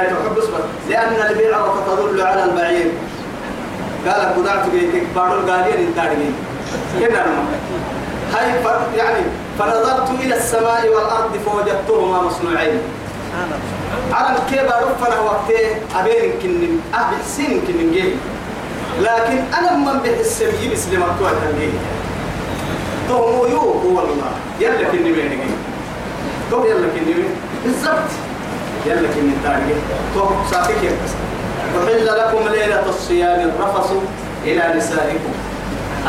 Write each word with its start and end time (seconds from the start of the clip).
هي 0.00 0.06
تحب 0.06 0.34
بس 0.36 0.44
لأن 0.90 1.30
البيع 1.30 1.58
تدل 1.86 2.20
على 2.22 2.44
البعير. 2.44 2.90
قال 4.06 4.34
قدعت 4.36 4.68
بيتك 4.70 5.06
بارو 5.16 5.32
القالين 5.32 5.86
انتارجين 5.86 6.34
كنا 6.98 7.24
هاي 8.34 8.46
يعني 8.96 9.24
فنظرت 9.58 10.10
إلى 10.20 10.36
السماء 10.36 10.88
والأرض 10.88 11.36
فوجدتهما 11.46 12.22
مصنوعين. 12.22 12.78
على 14.12 14.38
كيف 14.50 14.62
رفنا 14.62 15.20
وقتي 15.20 15.56
أبين 16.00 16.32
كنن 16.42 16.80
أبي 16.94 17.16
سين 17.26 17.60
كنن 17.66 17.92
جيل 17.92 18.16
لكن 19.00 19.38
أنا 19.58 19.76
من 19.76 20.00
بحس 20.04 20.40
يجيب 20.40 20.72
اسلم 20.72 21.02
أكتوى 21.02 21.30
تنجيل 21.30 21.72
تو 23.08 23.46
يو 23.46 23.58
هو 23.58 24.00
الله. 24.00 24.32
يلا 24.60 24.88
كنن 24.92 25.12
بينك 25.12 25.40
تو 26.50 26.64
يلا 26.64 26.86
بين 26.94 27.24
بالضبط. 27.64 28.10
يلا 28.86 29.08
كنن 29.08 29.36
تارجي 29.44 29.74
تو 30.14 30.28
ساتك 30.50 30.82
يا 30.82 30.92
وحل 31.76 32.06
لكم 32.06 32.48
ليلة 32.48 32.88
الصيام 32.88 33.40
الرفص 33.40 33.90
إلى 34.44 34.74
نسائكم. 34.76 35.32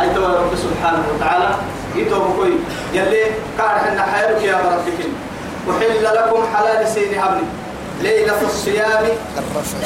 أي 0.02 0.10
تو 0.16 0.26
رب 0.26 0.52
سبحانه 0.56 1.04
وتعالى. 1.16 1.50
يتو 1.96 2.20
بكوي. 2.20 2.54
يلي 2.94 3.24
كار 3.58 3.80
حنا 3.80 4.04
حيرك 4.04 4.44
يا 4.44 4.58
ربك 4.58 5.00
وحل 5.68 6.04
لكم 6.04 6.44
حلال 6.56 6.88
سين 6.88 7.20
هبني 7.20 7.48
ليلة 8.02 8.42
الصيام 8.42 9.04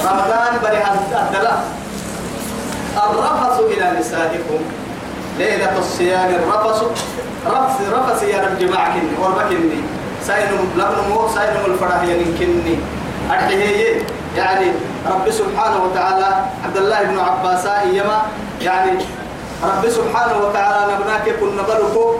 رمضان 0.05 0.53
بري 0.63 0.77
الدلاء 0.77 1.63
الرفث 2.97 3.59
إلى 3.59 3.99
نسائكم. 3.99 4.61
ليلة 5.39 5.77
الصيام 5.80 6.30
الرفث. 6.35 6.83
رفث 7.47 7.77
رفث 7.94 8.23
يا 8.23 8.38
رب 8.41 8.59
جماعك. 8.59 8.94
وربكني 9.21 9.81
ساينم 10.28 10.72
لبن 10.78 11.09
مو 11.09 11.28
ساينم 11.36 11.66
الفرح 11.68 12.04
ينكني 12.04 12.76
أرحيه 13.32 14.02
يعني 14.38 14.66
رب 15.12 15.30
سبحانه 15.32 15.84
وتعالى 15.84 16.45
عبد 16.66 16.78
الله 16.78 17.04
بن 17.04 17.20
عباس 17.20 17.66
إيما 17.66 18.22
يعني 18.61 18.92
رب 19.64 19.89
سبحانه 19.89 20.38
وتعالى 20.38 20.94
نبناك 20.94 21.30
كنا 21.39 21.61
بلوكو 21.61 22.16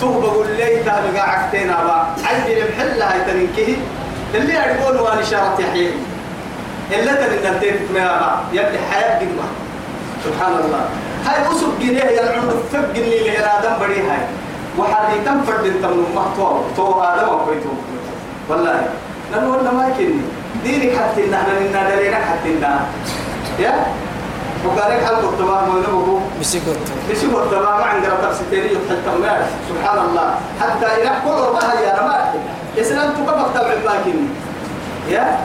تهب 0.00 0.24
قول 0.24 0.46
لي 0.56 0.76
تابقى 0.84 1.30
عكتين 1.30 1.70
أبا. 1.70 2.06
عندي 2.24 2.62
المحل 2.62 3.02
هاي 3.02 3.20
تنكيه. 3.26 3.76
اللي 4.34 4.54
يقول 4.54 5.00
وان 5.00 5.24
شرط 5.24 5.60
يحيي. 5.60 5.90
تنين 6.90 7.08
التين 7.08 7.76
ما 7.94 8.40
يبدي 8.52 8.78
حياة 8.92 9.18
قدمة 9.20 9.46
سبحان 10.24 10.52
الله. 10.64 10.84
هاي 11.26 11.52
أسب 11.52 11.78
جنيه 11.80 12.04
يلعن 12.04 12.50
فب 12.72 12.94
جنيه 12.94 13.30
لإرادة 13.30 13.78
بري 13.78 14.00
هاي 14.00 14.22
وحدي 14.78 15.16
تم 15.24 15.42
فرد 15.42 15.74
تم 15.82 15.96
ما 16.14 16.24
تو 16.36 16.60
تو 16.76 17.02
آدم 17.02 17.28
وكويتو 17.28 17.72
والله. 18.48 18.88
لأنه 19.32 19.48
ولا 19.50 19.72
ما 19.72 19.88
يكني 19.88 20.20
دينك 20.64 20.96
حتى 20.96 21.24
إن 21.24 21.34
إحنا 21.34 21.60
ننا 21.60 21.90
دليلك 21.90 22.14
حتى 22.14 22.48
إن 22.48 22.64
يا؟ 23.58 23.86
وقالك 24.66 25.04
كنت 25.22 25.40
ما 25.40 25.60
هو 25.60 25.78
نبوه 25.78 26.20
بسيكوت 26.40 26.76
بسيبه 27.10 27.42
التمام 27.42 27.82
عندنا 27.82 28.14
تفسيري 28.22 28.72
يتحكم 28.72 29.24
سبحان 29.68 29.98
الله. 29.98 30.34
حتى 30.60 30.86
إلى 31.02 31.12
كل 31.24 31.30
ربها 31.30 31.80
يا 31.80 31.92
رماد 32.00 32.24
إسلام 32.78 33.12
تقبل 33.12 33.54
تبع 33.54 33.92
لكن؟ 33.92 34.16
يا؟ 35.08 35.38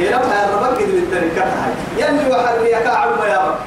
ربها 0.00 0.34
يا 0.42 0.56
ربك 0.56 0.78
كده 0.78 0.92
بالتركة 0.92 1.42
هاي 1.42 1.72
يلي 1.96 2.30
وحرمي 2.30 2.68
يا 2.68 2.80
كعب 2.80 3.08
يا 3.28 3.38
رب. 3.46 3.58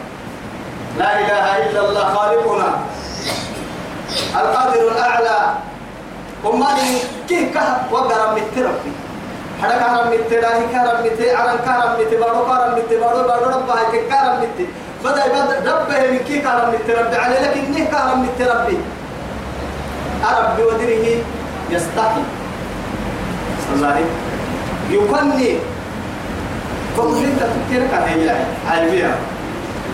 لا 1.00 1.20
إله 1.20 1.70
إلا 1.70 1.90
الله 1.90 2.06
خالقنا. 2.16 2.80
القادر 4.36 4.82
الأعلى. 4.92 5.40
وما 6.46 6.68
كيف 7.30 7.54
كه؟ 7.54 7.66
وقرم 7.92 8.38
التربي 8.38 8.92
حدا 9.62 9.78
كارم 9.78 10.08
متي 10.10 10.36
راهي 10.36 10.66
كارم 10.74 11.06
متي 11.06 11.36
عرن 11.36 11.58
كارم 11.66 11.92
متي 12.02 12.16
بارو 12.18 12.46
كارم 12.46 12.72
متي 12.78 12.96
بارو 12.98 13.28
بارو 13.28 13.46
رب 13.46 13.70
هاي 13.70 14.10
كارم 14.10 14.40
متي 14.42 14.66
بدأ 15.04 15.28
بدأ 15.28 15.72
رب 15.72 15.90
من 16.12 16.20
كي 16.28 16.42
كارم 16.42 16.70
متي 16.74 16.94
ربي؟ 16.94 17.16
عليه 17.16 17.40
لكن 17.40 17.72
نه 17.72 17.86
كارم 17.86 18.22
متي 18.26 18.44
ربي. 18.44 18.78
ربي 20.40 20.64
ودره 20.64 21.06
يستحي 21.70 22.24
الله 23.74 23.98
يكني. 24.92 25.58
فقل 26.98 27.24
انت 27.26 27.40
تذكرك 27.40 27.94
هي 27.94 28.30
هاي 28.68 28.90
بيها 28.92 29.16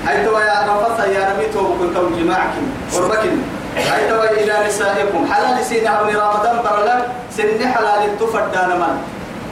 هاي 0.07 0.25
توا 0.25 0.39
يا 0.39 0.65
رفض 0.67 0.99
يا 1.11 1.33
نبي 1.33 1.45
تو 1.53 1.59
كنت 1.79 1.97
جماعك 2.19 2.53
وربكن 2.95 3.37
هاي 3.77 4.09
توا 4.09 4.23
إلى 4.23 4.67
نسائكم. 4.67 5.33
حلال 5.33 5.65
سين 5.65 5.87
ابن 5.87 6.15
رمضان 6.15 6.55
برلك 6.63 7.05
سن 7.37 7.67
حلال 7.73 8.19
تفدان 8.19 8.69
من. 8.79 8.95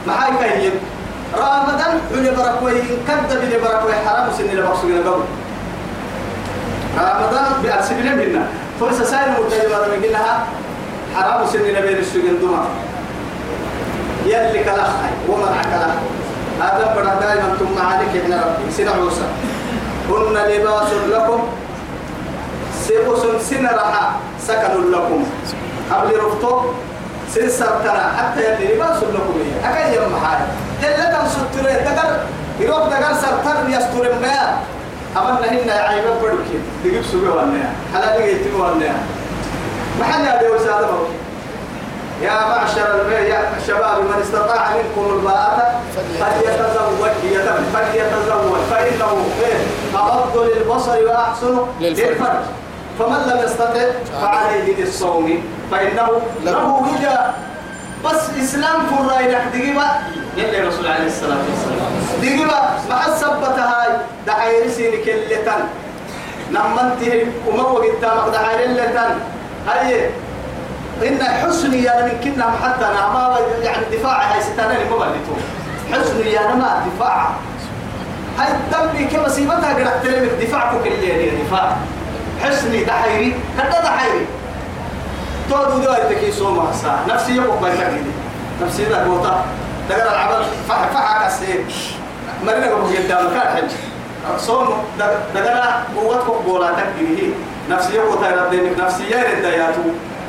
معاي 0.06 0.30
كيب 0.40 0.72
رمضان 1.34 2.00
اللي 2.10 2.30
بركوي 2.30 2.72
كذب 3.08 3.40
اللي 3.42 3.58
بركوي 3.58 3.94
حرام 4.06 4.28
سن 4.38 4.50
بقصوا 4.56 4.98
قبل. 5.06 5.24
رمضان 6.98 7.46
بأسبوع 7.62 8.14
منا 8.14 8.46
فرصة 8.80 9.04
سائل 9.04 9.30
متجمع 9.30 9.78
قلها 10.02 10.46
حرام 11.16 11.46
سن 11.46 11.62
بين 11.62 11.98
السجن 11.98 12.40
دوما. 12.40 12.64
يلي 14.26 14.64
كلاخ 14.64 14.92
ومنع 15.28 15.62
كلاخ 15.62 15.96
هذا 16.60 16.94
بڑا 16.96 17.14
دائما 17.20 17.56
ثم 17.58 17.76
عليك 17.86 18.24
ابن 18.24 18.32
ربي. 18.32 18.72
سنة 18.72 18.90
عوسى. 18.90 19.26
هن 20.10 20.36
لباس 20.50 20.90
لكم 21.12 21.40
سيبوس 22.86 23.22
سنة 23.50 23.70
رحا 23.72 24.12
سكن 24.46 24.90
لكم. 24.92 25.24
قبل 25.92 26.20
رفتو 26.20 26.60
سن 27.34 27.48
سرتنا 27.48 28.12
حتى 28.18 28.40
يلي 28.44 28.74
لباس 28.74 28.96
لكم 28.96 29.34
هي 29.38 29.70
أكي 29.70 29.96
يوم 29.96 30.12
حاجة 30.24 30.46
إلا 30.82 31.04
كم 31.12 31.28
سترة 31.28 31.70
دقر 31.70 32.16
يروح 32.60 32.88
دقر 32.88 33.14
سرتر 33.14 33.68
يستر 33.68 34.14
ما 34.22 34.58
أمنا 35.16 35.48
هنا 35.52 35.72
عيبا 35.72 36.10
بدوكي 36.14 36.58
تجيب 36.84 37.04
سوى 37.12 37.28
وأنا 37.28 37.70
حلال 37.94 38.20
يجيب 38.20 38.54
وأنا 38.54 38.94
ما 39.98 40.04
حد 40.04 40.20
يدعو 40.20 40.54
هذا 40.54 40.98
يا 42.22 42.30
معشر 42.48 43.12
يا 43.12 43.40
الشباب 43.60 43.98
من 44.00 44.22
استطاع 44.22 44.68
منكم 44.76 45.14
الباءة 45.16 45.80
فليتزوج 46.20 47.10
فليتزوج 47.74 48.58
فإنه 48.70 49.26
أغض 49.94 50.36
للبصر 50.38 51.04
وأحسن 51.06 51.58
للفرج. 51.80 52.65
فمن 52.98 53.32
لم 53.32 53.44
يستطع 53.44 53.86
فعليه 54.20 54.76
بالصوم. 54.76 55.42
فإنه 55.70 56.08
له 56.44 56.66
وجاء 56.68 57.34
بس 58.04 58.30
إسلام 58.42 58.86
فراي 58.86 59.28
لك 59.28 59.44
دقيقة. 59.54 59.98
يلي 60.36 60.62
الرسول 60.62 60.86
عليه 60.86 61.06
الصلاة 61.06 61.38
والسلام. 61.50 61.92
دقيقة. 62.22 62.78
مع 62.90 63.06
السبتة 63.06 63.64
هاي. 63.64 63.96
دعاية 64.26 64.68
سيني 64.68 64.96
كلتن. 64.96 65.62
نمنته 66.50 67.26
ومو 67.46 67.76
قدامك. 67.76 68.32
دعاية 68.32 68.66
لتن 68.66 69.14
هاي. 69.68 70.10
إن 71.08 71.22
حسن 71.22 71.74
يا 71.74 72.02
من 72.02 72.20
كنا 72.24 72.44
حتى 72.62 72.84
أنا 72.84 73.08
ما 73.08 73.36
يعني 73.62 73.84
دفاع. 73.92 74.32
هاي 74.32 74.40
ستانا 74.40 74.74
ما 74.90 74.96
بلتو. 74.96 75.34
حسن 75.92 76.26
يا 76.26 76.54
ما 76.54 76.82
دفاع. 76.86 77.30
هاي 78.38 78.48
تبي 78.72 79.04
كما 79.04 79.28
سيبتها 79.28 79.74
قرأت 79.74 80.02
تلمك 80.04 80.30
دفاع 80.42 80.72
كل 80.84 80.88
اللي 80.88 81.30
دفاع. 81.44 81.76
حسني 82.42 82.84
دحيري 82.84 83.34
هذا 83.58 83.80
دحيري. 83.80 84.26
تودو 85.50 85.78
دو 85.78 85.90
أيتك 85.94 86.22
يسوم 86.22 86.72
سا 86.82 86.98
نفسي 87.08 87.36
يبقى 87.36 87.56
بيتك 87.62 88.04
نفسي 88.62 88.84
ذا 88.84 89.04
قوتا 89.04 89.44
دقر 89.88 90.08
العمل 90.12 90.44
فح 90.68 90.82
فح 90.94 91.26
كسير 91.26 91.64
مرنا 92.46 92.66
قبل 92.66 92.96
قدام 92.96 93.30
كان 93.30 93.48
حج. 93.56 93.70
صوم 94.38 94.68
دقر 95.34 95.56
قوتك 95.96 96.28
قولاتك 96.46 96.92
هي. 96.98 97.30
نفسي 97.70 97.94
يبقى 97.94 98.50
تيرد 98.50 98.80
نفسي 98.80 99.04
يرد 99.10 99.44
ياتو 99.44 99.82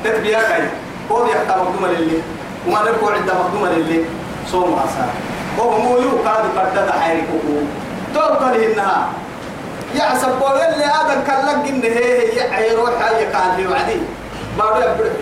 تتبيا 0.03 0.41
كاي. 0.41 0.69
قول 1.09 1.29
يحتى 1.29 1.53
مقدومة 1.61 1.87
للي. 1.87 2.21
وما 2.67 2.79
نركو 2.83 3.09
عند 3.09 3.31
مقدومة 3.31 3.69
للي. 3.69 4.05
صوم 4.51 4.79
عسى 4.79 5.05
وهو 5.57 5.77
مو 5.81 5.97
يو 5.97 6.23
كادو 6.23 6.49
كردد 6.55 6.89
حيري 6.89 7.21
كوكو 7.21 7.57
توقع 8.13 8.51
لهنها 8.51 9.07
يحسب 9.97 10.39
بقول 10.39 10.57
اللي 10.57 10.85
هذا 10.85 11.23
كلك 11.27 11.69
إن 11.69 11.81
هي 11.83 12.33
هي 12.33 12.53
عيروح 12.55 12.89
هي 12.89 13.25
كان 13.25 13.55
لي 13.57 13.67
وعدي. 13.67 13.99
ما 14.57 14.65
بيبرد 14.73 15.13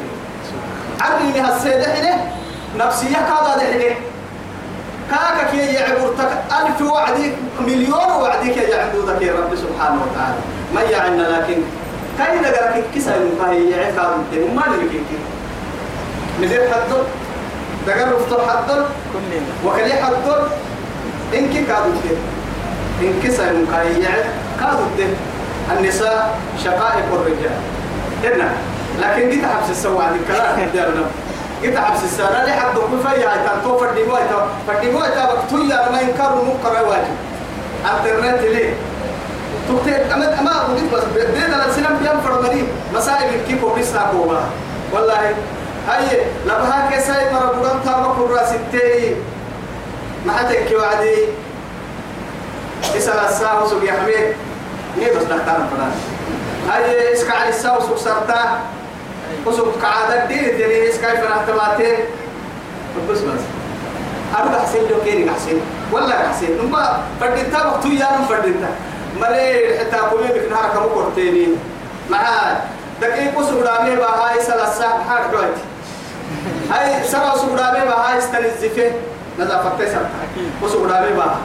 عرني 1.02 1.40
هالسيدة 1.40 1.86
هنا 2.00 2.18
نفسية 2.78 3.18
كذا 3.18 3.56
ده 3.58 3.96
كاكا 5.12 5.52
كي 5.52 5.58
يعبرتك 5.58 6.32
ألف 6.52 6.82
وعدي 6.92 7.32
مليون 7.60 8.12
وعديك 8.22 8.58
يعبدوك 8.58 9.22
يا 9.22 9.34
رب 9.34 9.56
سبحانه 9.56 10.02
وتعالى. 10.04 10.36
ما 10.76 10.82
يعنا 10.82 11.22
لكن 11.22 11.62
كاي 12.18 12.40
نقرأ 12.40 12.82
كيسا 12.94 13.16
يعيك 13.42 13.94
هذا 13.94 14.16
الدين 14.16 14.56
ما 14.56 14.64
نبي 14.68 14.90
كي 14.90 15.18
مدير 16.42 16.62
حدل 16.74 17.04
دقر 17.88 18.12
رفتر 18.16 18.42
حدل 18.50 18.86
وكلي 19.66 19.94
حدل 19.94 20.48
إنك 21.34 21.68
كادو 21.68 21.92
إنك 23.02 23.32
سيمكن 23.32 24.02
يعيك 24.02 24.26
الدين. 24.62 25.16
النساء 25.72 26.40
شقائق 26.64 27.08
الرجال. 27.14 27.60
هنا 28.24 28.52
لكن 29.02 29.30
جيت 29.30 29.46
حبس 29.46 29.70
السواد 29.70 30.12
الكلام 30.16 30.70
دارنا 30.74 31.06
قلت 31.64 31.78
عبس 31.78 32.04
السنة 32.04 32.44
لي 32.44 32.52
حد 32.52 32.76
كل 32.76 33.00
فيا 33.10 33.30
تنتو 33.46 33.78
فردي 33.78 34.04
مويتا 34.04 34.48
فردي 34.68 34.92
مويتا 34.92 35.34
بكتويا 35.34 35.90
ما 35.92 36.02
ينكر 36.02 36.36
منكر 36.36 36.88
واجب. 36.88 37.16
انترنت 37.86 38.42
ليه؟ 38.42 38.74
تكتب 39.70 40.12
أما 40.14 40.40
أما 40.40 40.60
قلت 40.60 40.94
بس 40.94 41.04
بيدا 41.16 41.66
السلام 41.66 41.98
بيام 42.02 42.22
فرمني 42.22 42.64
مسائل 42.94 43.42
كيف 43.48 43.64
وبيسنا 43.64 44.12
كوما 44.12 44.42
والله 44.94 45.34
هاي 45.88 46.22
لبها 46.46 46.90
كسائي 46.92 47.34
مرة 47.34 47.52
بدن 47.60 47.84
تابا 47.86 48.14
كورا 48.18 48.46
ستي 48.46 49.16
ما 50.26 50.34
حتك 50.34 50.72
وعدي. 50.80 51.18
إسأل 53.06 53.26
الساعة 53.26 53.68
سوق 53.68 53.84
يا 53.84 53.92
حميد 53.92 54.34
ني 54.98 55.06
بس 55.06 55.24
نختار 55.24 55.62
فلان. 55.72 55.92
هاي 56.70 57.14
إسكا 57.14 57.34
على 57.38 57.50
الساعة 57.50 57.80
سوق 57.80 57.98
سرتا 57.98 58.60
وسوق 59.46 59.82
كعادة 59.82 60.26
دين 60.26 60.58
تاني 60.58 60.90
إسكا 60.90 61.16
فرح 61.22 61.44
تباتي. 61.48 61.98
بس 63.10 63.20
بس. 63.20 63.42
أنا 64.40 64.60
حسين 64.60 64.82
لو 64.90 65.02
كيري 65.04 65.32
حسين 65.32 65.62
ولا 65.92 66.30
حسين 66.30 66.58
نما 66.58 67.04
فردتا 67.22 67.66
وقتو 67.66 67.88
يا 67.88 68.08
نم 68.18 68.26
فردتا 68.26 68.70
مري 69.22 69.80
حتى 69.80 69.98
قومي 69.98 70.28
بكنها 70.28 70.68
كم 70.74 70.80
قرتيني 70.80 71.48
معاه 72.10 72.58
دقيقة 73.02 73.44
سودامي 73.44 73.96
بهاي 73.96 74.40
سلسة 74.42 74.88
حار 75.10 75.22
دوت 75.32 75.58
هاي 76.72 77.04
سبع 77.04 77.36
سودامي 77.36 77.86
بهاي 77.86 78.18
استنزفه 78.18 78.92
نظافة 79.40 79.70
تسرت 79.80 80.10
وسودامي 80.64 81.12
بها 81.12 81.38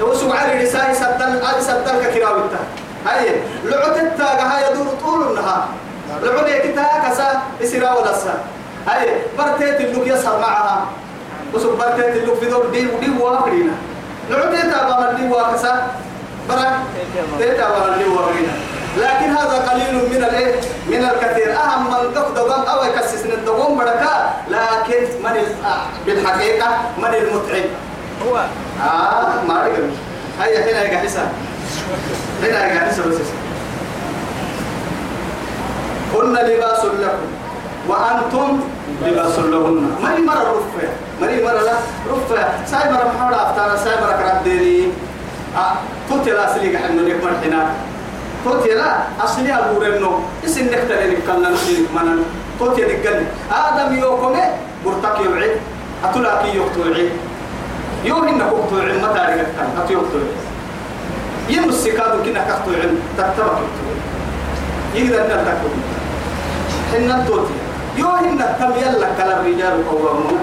وسوق 0.00 0.36
على 0.36 0.62
رساي 0.62 0.94
سدل 0.94 1.46
على 1.46 1.60
سدل 1.60 2.04
ككراويتا 2.04 2.60
هاي. 3.06 3.42
لعتت 3.64 4.20
هاي 4.20 4.72
يدور 4.72 4.86
طول 5.04 5.28
النهار. 5.28 5.68
لعوني 6.22 6.58
كتا 6.58 6.86
كسا 7.08 7.42
اسرا 7.62 7.92
ولا 7.92 8.12
سا 8.12 8.34
هاي. 8.88 9.08
برتيت 9.38 9.80
اللوك 9.80 10.06
يسهر 10.06 10.38
معها. 10.38 10.86
وسوق 11.54 11.78
برتيت 11.78 12.16
اللوك 12.16 12.38
في 12.38 12.46
دور 12.46 12.66
دي 12.66 12.86
ودي 12.86 13.10
واقرينا. 13.20 13.72
لعتت 14.30 14.66
بابا 14.66 15.12
دي 15.12 15.28
واكسا 15.28 15.86
برا. 16.48 16.68
تيتا 17.38 17.68
بابا 17.68 17.96
دي 17.96 18.04
واقرينا. 18.04 18.52
لكن 18.96 19.30
هذا 19.30 19.70
قليل 19.70 19.94
من 19.94 20.24
الايه 20.24 20.60
من 20.88 21.04
الكثير. 21.04 21.56
أهم 21.56 21.84
من 21.86 22.14
قفض 22.14 22.68
أو 22.68 22.84
يكسس 22.84 23.24
من 23.24 23.32
الدوام 23.32 23.78
بركة 23.78 24.30
لكن 24.48 25.02
من 25.24 25.36
بالحقيقة 26.06 26.68
من 26.98 27.14
المتعب. 27.14 27.70
هو. 28.26 28.36
آه 28.82 29.44
ما 29.48 29.62
رجع 29.64 29.84
هيا 30.40 30.72
هنا 30.72 30.82
يا 30.82 30.98
حسن 30.98 31.28
هنا 32.42 32.66
يا 32.66 32.80
حسن 32.80 33.10
بس. 33.10 33.16
هن 36.14 36.32
لباس 36.32 36.84
لكم. 36.84 37.28
وأنتم 37.88 38.60
لباس 39.06 39.38
لهن. 39.38 39.90
ماني 40.02 40.20
مرة 40.26 40.34
رفع. 40.34 40.88
ماني 41.20 41.42
مرة 41.42 41.62
لا 41.62 41.72
رفع. 42.10 42.48
ساي 42.66 42.92
مرة 42.92 43.12
محمد 43.14 43.34
افتانا 43.34 43.76
ساي 43.76 43.96
مرة 44.00 44.12
كرات 44.12 44.42
ديري. 44.44 44.92
آه 45.56 45.72
توتي 46.08 46.30
لا 46.30 46.54
سليك 46.54 46.76
حنو 46.76 47.02
لك 47.06 47.24
مرحنا 47.24 47.66
توتي 48.44 48.74
لا 48.74 48.96
أصلي 49.24 49.52
أبو 49.54 49.80
رنو 49.82 50.20
اسن 50.44 50.64
نكتر 50.64 50.94
لك 50.94 51.18
كنا 51.26 51.50
نسيك 51.50 51.88
منن 51.96 52.22
توتي 52.58 52.82
نقل 52.82 53.24
آدم 53.52 53.98
يوكم 53.98 54.36
برتك 54.84 55.20
يبعد 55.20 55.50
أتلاقي 56.04 56.48
يقتل 56.56 56.96
يوم 56.98 57.10
إنك 58.22 58.42
أقتل 58.42 58.80
علم 58.90 59.04
رجعت 59.04 59.46
كان 59.56 59.68
أقتل 59.96 60.24
يم 61.48 61.68
السكاد 61.68 62.12
كنا 62.24 62.40
كأقتل 62.44 62.74
علم 62.80 62.98
تتبع 63.18 63.58
يقدر 64.94 65.24
أن 65.24 65.28
تكتب 65.28 65.72
حنا 66.92 67.24
توتي. 67.26 67.52
يوم 67.96 68.14
إن 68.14 68.38
تم 68.60 68.72
يلا 68.82 69.08
كلا 69.18 69.40
الرجال 69.40 69.88
قوامون. 69.90 70.38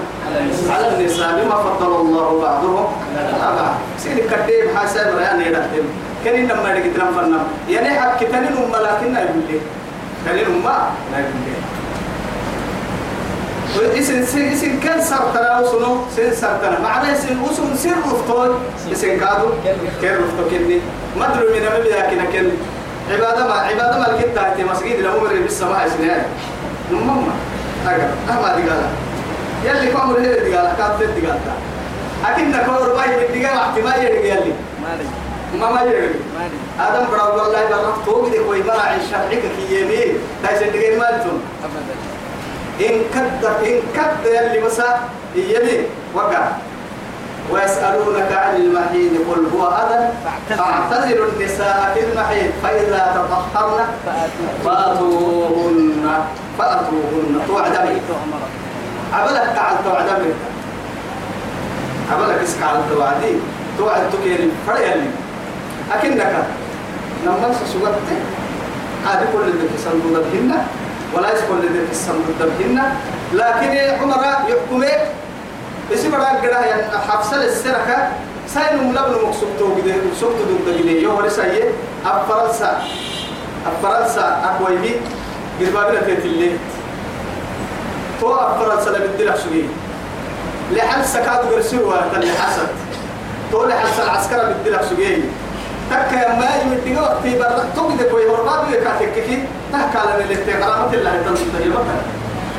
على 0.70 0.88
النساء 0.88 1.44
بما 1.44 1.56
فضل 1.56 1.92
الله 2.00 2.40
بعضهم. 2.42 2.86
على 3.16 3.56
بعض 3.56 3.74
سيدي 3.98 4.20
كتيب 4.20 4.76
حساب 4.76 5.16
رأي 5.16 5.46
يدهتم 5.46 5.86
كان 6.24 6.34
رجعت 6.72 6.96
لهم 6.98 7.12
فنم 7.14 7.42
يعني 7.68 8.00
حق 8.00 8.18
تنين 8.18 8.56
أم 8.56 8.72
لكن 8.72 9.12
لا 9.14 9.20
يقول 9.20 9.42
لي 9.48 9.60
تنين 10.26 10.46
أم 10.46 10.68
لا 11.12 11.18
يقول 11.18 11.40
لي 11.46 11.54
إسن 13.76 14.26
سن 14.26 14.52
إسن 14.52 14.80
كان 14.80 15.00
سر 15.02 15.24
ترى 15.34 15.62
وسنو 15.62 15.96
سن 16.16 16.34
سر 16.34 16.56
ترى 16.62 16.78
معناه 16.82 17.12
إسن 17.12 17.40
وسن 17.42 17.76
سر 17.76 17.96
رفتون 18.12 18.50
إسن 18.92 19.20
كادو 19.20 19.48
كير 20.00 20.20
رفتو 20.20 20.50
كني. 20.50 20.80
ما 21.18 21.26
درو 21.28 21.48
من 21.54 21.62
ما 21.62 21.78
بيا 21.78 22.10
كنا 22.10 22.24
كن. 22.32 22.50
عبادة 23.10 23.46
ما 23.46 23.54
عبادة 23.54 23.98
ما 23.98 24.04
لقيت 24.04 24.36
تحت 24.36 24.60
مسجد 24.60 25.00
لهم 25.00 25.24
مرة 25.24 25.38
بالسماء 25.42 25.86
اسنان 25.86 26.22
نمما 26.92 27.34
أجا 27.86 28.10
أما 28.30 28.48
قال 28.52 28.62
يلي 29.64 29.86
كم 29.92 30.08
مرة 30.08 30.22
قال 30.22 30.68
كاتب 30.78 31.26
قال 31.26 31.38
أكيد 32.26 32.48
نكور 32.48 32.88
باي 32.96 33.46
قال 33.46 33.58
احتمال 33.58 34.04
يدي 34.04 34.30
قال 34.30 34.42
لي 34.46 34.52
مالي. 34.82 35.06
ما 35.60 35.70
ما 35.70 35.84
مالي. 35.84 36.10
آدم 36.80 37.10
برا 37.10 37.22
والله 37.22 37.68
برا 37.70 37.96
توقي 38.06 38.30
دي 38.30 38.38
كوي 38.38 38.62
ما 38.62 38.72
عيش 38.72 39.02
شرعك 39.10 39.42
كي 39.56 39.80
يمين 39.80 40.18
تايسن 40.42 40.66
قال 40.66 40.98
مالتون 40.98 41.40
أبدا. 41.64 41.94
إن 42.80 42.94
كد 43.14 43.44
إن 43.44 43.80
كد 43.96 44.22
يلي 44.24 44.66
مسا 44.66 45.00
يلي 45.34 45.86
وقع. 46.14 46.44
ويسألونك 47.50 48.32
عن 48.32 48.56
المحيط 48.56 49.12
قل 49.30 49.46
هو 49.54 49.66
أذى. 49.66 50.08
فاعتزلوا 50.48 51.26
النساء 51.32 51.90
في 51.94 52.00
المحيط 52.04 52.52
فإذا 52.62 53.02
تطهرن 53.14 53.86
فأتوهن 54.64 56.24
فأتوهن. 56.58 57.40
توعدمي 57.48 58.00
عبلك 59.12 59.46
قاعد 59.56 59.76
توعدمي 59.84 60.32
عبلك 62.12 62.38
اسك 62.42 62.62
على 62.62 62.78
التوعدي. 62.78 63.34
توعد 63.78 64.02
تكيري 64.12 64.50
فريالي 64.66 65.10
أكنك 65.92 66.32
لما 67.26 67.54
سوقت 67.72 68.08
عادي 69.06 69.24
كل 69.32 69.40
اللي 69.40 69.68
صندوق 69.84 70.24
الهنة 70.26 70.66
ولا 71.14 71.32
يسكن 71.32 71.58
لذلك 71.62 71.90
الصندوق 71.90 72.38
الهنة 72.40 72.96
لكن 73.32 74.02
عمر 74.02 74.24
يحكمه. 74.48 74.90
اسم 75.94 76.14
راك 76.14 76.46
قرا 76.46 76.60
يعني 76.66 76.82
حفصل 77.08 77.36
السرقة 77.36 78.08
ساين 78.48 78.90
ملابن 78.90 79.12
مقصود 79.12 79.48
تو 79.58 79.68
كده 79.76 79.94
مقصود 80.10 80.32
تو 80.38 80.70
ده 80.72 80.78
كده 80.78 80.90
يو 80.90 81.18
ولا 81.18 81.28
ساية. 81.28 81.70
أفرنسا. 82.06 82.82
أفرنسا. 83.66 84.26
أقويبي 84.44 84.94
قربابنا 85.60 86.00
تيتلي 86.00 86.50
تو 88.20 88.34
أفرنسا 88.34 88.90
لبدي 88.90 89.24
لك 89.24 89.36
شوي 89.44 89.64
لحل 90.72 91.04
سكاد 91.04 91.38
قرسوا 91.52 91.92
تلي 92.12 92.32
حسد 92.32 92.68
تو 93.52 93.64
لحل 93.64 94.02
العسكر 94.02 94.52
بدي 94.60 94.70
لك 94.70 94.80
شوي 94.90 95.22
تكا 95.90 96.16
يا 96.16 96.28
ما 96.28 96.48
يمدي 96.62 97.00
وقتي 97.00 97.38
برا. 97.38 97.64
تو 97.76 97.88
كده 97.98 98.10
كوي. 98.10 98.30
هرباب 98.30 98.70
يكاتك 98.72 99.14
كي. 99.26 99.44
تكا 99.72 99.98
لنا 100.04 100.18
اللي 100.24 100.36
تقرأ 100.36 100.86
مثل 100.86 100.94
الله 100.98 101.12
تنتهي 101.26 101.70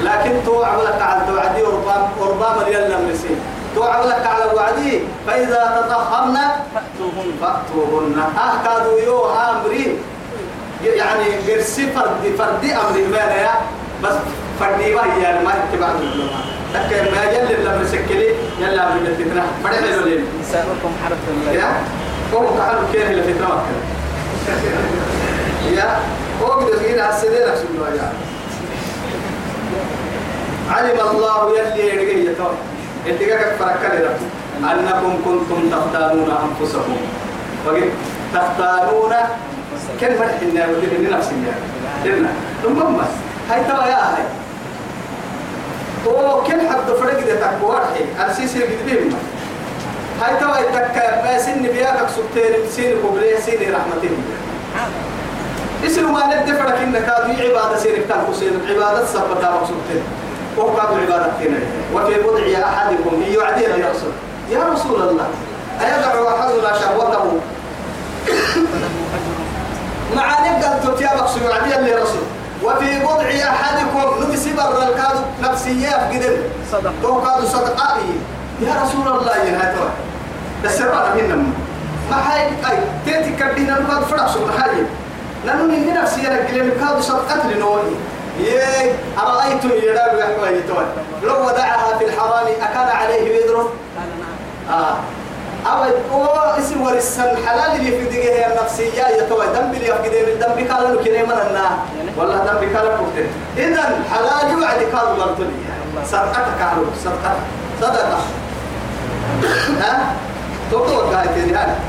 لكن 0.03 0.31
تو 0.45 0.63
عملك 0.63 1.01
على 1.01 1.21
الوعدي 1.29 1.61
وربام 1.63 2.09
وربام 2.19 2.67
يلا 2.67 2.97
مرسي 3.07 3.35
تو 3.75 3.83
عملك 3.83 4.25
على 4.25 4.51
الوعدي 4.51 4.99
فإذا 5.27 5.87
تطهرن 5.89 6.37
فأتوهن. 7.41 8.23
أهكادوا 8.37 8.99
يو 8.99 9.25
أمري. 9.25 9.97
يعني 10.83 11.25
قرسي 11.47 11.87
فردي 11.87 12.37
فردي 12.37 12.75
أمري 12.75 13.03
بينا 13.03 13.35
يا 13.35 13.51
بس 14.03 14.15
فردي 14.59 14.95
ما 14.95 15.01
هي 15.01 15.43
ما 15.43 15.53
اتباع 15.53 15.89
تكر 16.73 17.11
ما 17.15 17.23
يلي 17.23 17.63
لما 17.63 17.77
مسكلي 17.83 18.29
يلا 18.59 18.87
أمري 18.87 18.99
بالفتنة 18.99 19.43
فرح 19.63 19.79
له 19.79 20.05
لين 20.05 20.25
نساؤكم 20.41 20.91
حرث 21.03 21.17
لكم 21.27 21.57
يا؟ 21.59 21.71
قوم 22.33 22.57
تعالوا 22.57 22.81
كيه 22.93 23.03
اللي 23.03 23.23
فتنة 23.23 23.47
وكذا 23.47 24.71
يا؟ 25.75 25.99
علم 30.71 30.99
الله 31.11 31.59
يلي 31.59 31.87
يرجع 31.87 32.31
يتوه 32.31 32.53
اللي 33.05 33.55
فركنا 33.59 34.09
أنكم 34.71 35.13
كنتم 35.25 35.69
تختارون 35.71 36.31
أنفسكم. 36.31 36.97
وقل 37.67 37.89
تختارون 38.33 39.13
كلمة 40.01 40.25
إحنا 40.25 40.67
ودي 40.67 41.07
نفسنا 41.11 41.51
إحنا 42.01 42.29
المهم 42.65 42.97
هاي 43.49 43.63
ترى 43.63 43.89
يا 43.89 43.95
هاي 44.15 44.23
تو 46.05 46.41
كل 46.47 46.61
حد 46.69 46.91
فرق 46.99 47.19
ده 47.27 47.35
تقوى 47.35 47.77
حي 47.77 48.25
أرسيسي 48.25 48.63
قديم 48.63 49.15
هاي 50.21 50.35
ترى 50.39 50.63
تك 50.73 50.95
ما 51.23 51.37
سن 51.39 51.61
بياك 51.61 52.07
سبتين 52.15 52.53
سين 52.75 52.95
قبلي 53.03 53.37
سين 53.45 53.73
رحمة 53.73 54.03
الله 54.03 54.23
اسمه 55.85 56.11
ما 56.11 56.35
ندفع 56.35 56.65
لك 56.65 56.73
إنك 56.73 57.03
هذه 57.03 57.41
عبادة 57.41 57.77
سيرك 57.77 58.05
تنقو 58.09 58.33
سير 58.33 58.51
عبادة 58.69 59.05
سبتا 59.05 59.51
مقصودين 59.51 60.03
وقعد 60.57 60.87
عبادة 60.87 61.31
كنا 61.39 61.59
وفي 61.93 62.19
وضع 62.19 62.67
أحدكم 62.67 63.21
يعدينا 63.21 63.75
يا 63.75 63.91
رسول 63.91 64.11
يا 64.49 64.63
رسول 64.73 65.01
الله 65.09 65.27
أيدع 65.81 66.35
أحدنا 66.35 66.79
شهوته؟ 66.79 67.39
معاني 70.15 70.65
قال 70.65 70.81
تتيا 70.83 71.15
مقصود 71.15 71.41
يعدي 71.41 71.75
اللي 71.75 71.93
رسول 71.95 72.23
وفي 72.63 72.99
بضع 72.99 73.49
أحدكم 73.49 74.23
نبسي 74.23 74.53
بر 74.53 74.83
الكاد 74.83 75.17
نفسية 75.41 75.89
في 75.89 76.17
قدر. 76.17 76.37
صدق 76.71 76.93
تو 77.03 77.21
كادو 77.21 77.47
صدقائي 77.47 78.13
يا 78.61 78.73
رسول 78.83 79.07
الله 79.07 79.35
يا 79.35 79.57
هاتوا. 79.57 79.89
السر 80.65 81.15
منهم 81.15 81.53
ما 82.11 82.33
هاي؟ 82.33 82.41
أي 82.47 82.77
تيتي 83.05 83.31
كبينا 83.31 83.79
نقاد 83.79 84.03
فرق 84.03 84.27
سبحان 84.27 84.69
هاي. 84.69 84.85
لأنه 85.47 85.63
من 85.63 85.93
نفسي 85.93 86.27
أنا 86.27 86.47
قلنا 86.47 86.85
كادو 86.85 87.01
صدقات 87.01 87.45
لنوي 87.45 87.81
يي 88.39 88.91
أرأيتم 89.19 89.69
يدار 89.69 90.19
يحوى 90.19 90.57
يتوى 90.57 90.85
لو 91.23 91.47
ودعها 91.47 91.97
في 91.97 92.05
الحرام 92.05 92.47
أكان 92.61 92.87
عليه 92.97 93.45
قال 93.47 93.65
نعم. 93.97 94.79
آه. 94.79 94.97
أو 95.65 95.83
هو 96.13 96.55
اسم 96.59 96.81
ورسن 96.81 97.37
حلال 97.47 97.79
اللي 97.79 97.91
في 97.91 98.05
دقيقة 98.05 98.51
النفسية 98.51 99.07
يتوى 99.07 99.45
دم 99.45 99.71
اللي 99.73 99.87
يفقد 99.87 100.11
من 100.11 100.39
دم 100.39 100.63
بكالا 100.63 101.01
نكني 101.01 101.23
من 101.23 101.31
النا 101.31 101.77
والله 102.17 102.37
دم 102.37 102.67
بكالا 102.67 102.89
كفتن 102.89 103.27
إذن 103.57 104.03
حلال 104.11 104.51
يوعد 104.51 104.79
كادو 104.79 105.15
مرتني 105.19 105.57
صدقتك 106.05 106.61
على 106.61 106.81
صدقتك 107.03 107.37
صدقة. 107.81 108.19
ها؟ 109.81 110.15
تقول 110.71 111.13
قاعدين 111.13 111.55
هذا 111.55 111.79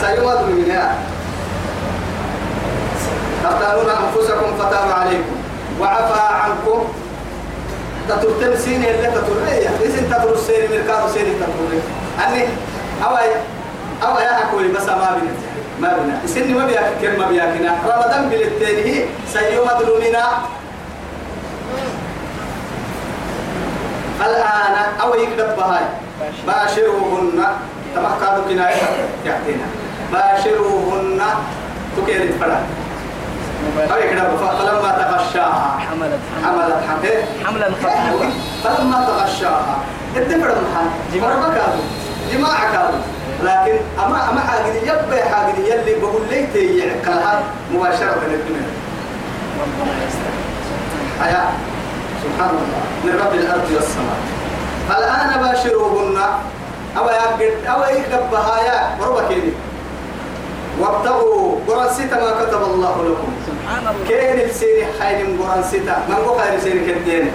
سيواد 0.00 0.48
من 0.48 0.70
هذا 0.70 0.96
تقتلون 3.42 3.90
أنفسكم 3.90 4.56
فتاب 4.58 4.90
عليكم. 5.00 5.36
وعفى 5.80 6.20
عنكم. 6.20 6.84
تترتم 8.08 8.56
سيني 8.56 8.90
اللي 8.90 9.08
تترية 9.08 9.68
إذن 9.68 10.10
تدرس 10.10 10.46
سيني؟ 10.46 10.68
مركاد 10.68 11.10
سيني 11.14 11.30
تترية 11.30 11.82
أني 12.26 12.44
أو 13.04 13.16
أو 14.02 14.18
يا 14.18 14.32
حكولي 14.32 14.68
بس 14.68 14.86
ما 14.86 15.18
بنا 15.18 15.32
ما 15.80 15.98
بنا 15.98 16.20
سيني 16.26 16.54
ما 16.54 16.66
بياك 16.66 16.92
كم 17.02 17.18
ما 17.18 17.28
بياكنا 17.28 17.74
رمضان 17.84 18.28
بالتاني 18.28 19.04
سيوم 19.32 19.68
دلومنا 19.80 20.24
الآن 24.20 24.74
أو 25.02 25.14
يكتب 25.14 25.56
بهاي. 25.56 25.84
باشروهن. 26.46 27.44
كادو 27.94 28.42
كناية. 28.48 28.82
يعطينا. 29.26 29.66
باشروهن. 30.12 31.20
تكير 31.96 32.22
الفرح 32.22 32.58
أو 32.58 32.60
يكتب 32.60 32.81
فلما 34.58 34.90
تغشاها 34.90 35.78
حملت. 35.90 36.20
حملت 36.44 36.78
حمل 36.88 37.24
حملا 37.46 37.66
خفيفا 37.66 38.30
فلما 38.64 39.04
تغشاها 39.06 39.76
اتفر 40.16 40.34
المحل 40.34 40.88
جماع. 41.14 41.30
كادو 41.54 41.82
جماع 42.32 42.58
كادو 42.72 42.98
لكن 43.42 43.78
أما 44.06 44.30
أما 44.30 44.40
حاجة 44.40 44.72
يبقى 44.82 45.28
حاجة 45.28 45.58
يلي 45.58 46.00
بقول 46.00 46.22
لي 46.30 46.46
تيعكلها 46.46 47.42
مباشرة 47.74 48.20
للدنيا 48.28 48.70
حياة 51.20 51.48
سبحان 52.24 52.50
الله 52.50 52.82
من 53.04 53.20
رب 53.26 53.34
الأرض 53.34 53.70
والسماء. 53.74 54.18
الآن 54.98 55.42
باشروهن 55.42 56.16
أو 56.98 57.04
يقد 57.08 57.52
أو 57.66 57.82
يكتب 57.96 58.30
بهايا 58.32 58.96
وربكيني 59.00 59.52
وابتغوا 60.80 61.56
كتب 62.42 62.62
الله 62.62 62.94
لكم. 63.04 63.30
سبحان 63.46 63.82
الله. 63.94 64.08
كين 64.08 64.40
السيري 64.50 64.86
خير 64.98 65.26
من 65.26 65.42
قرآن 65.42 65.62
ستة 65.62 65.96
من 66.08 66.14
قو 66.14 66.38
خير 66.38 66.60
سيري 66.60 66.80
كدين؟ 66.86 67.30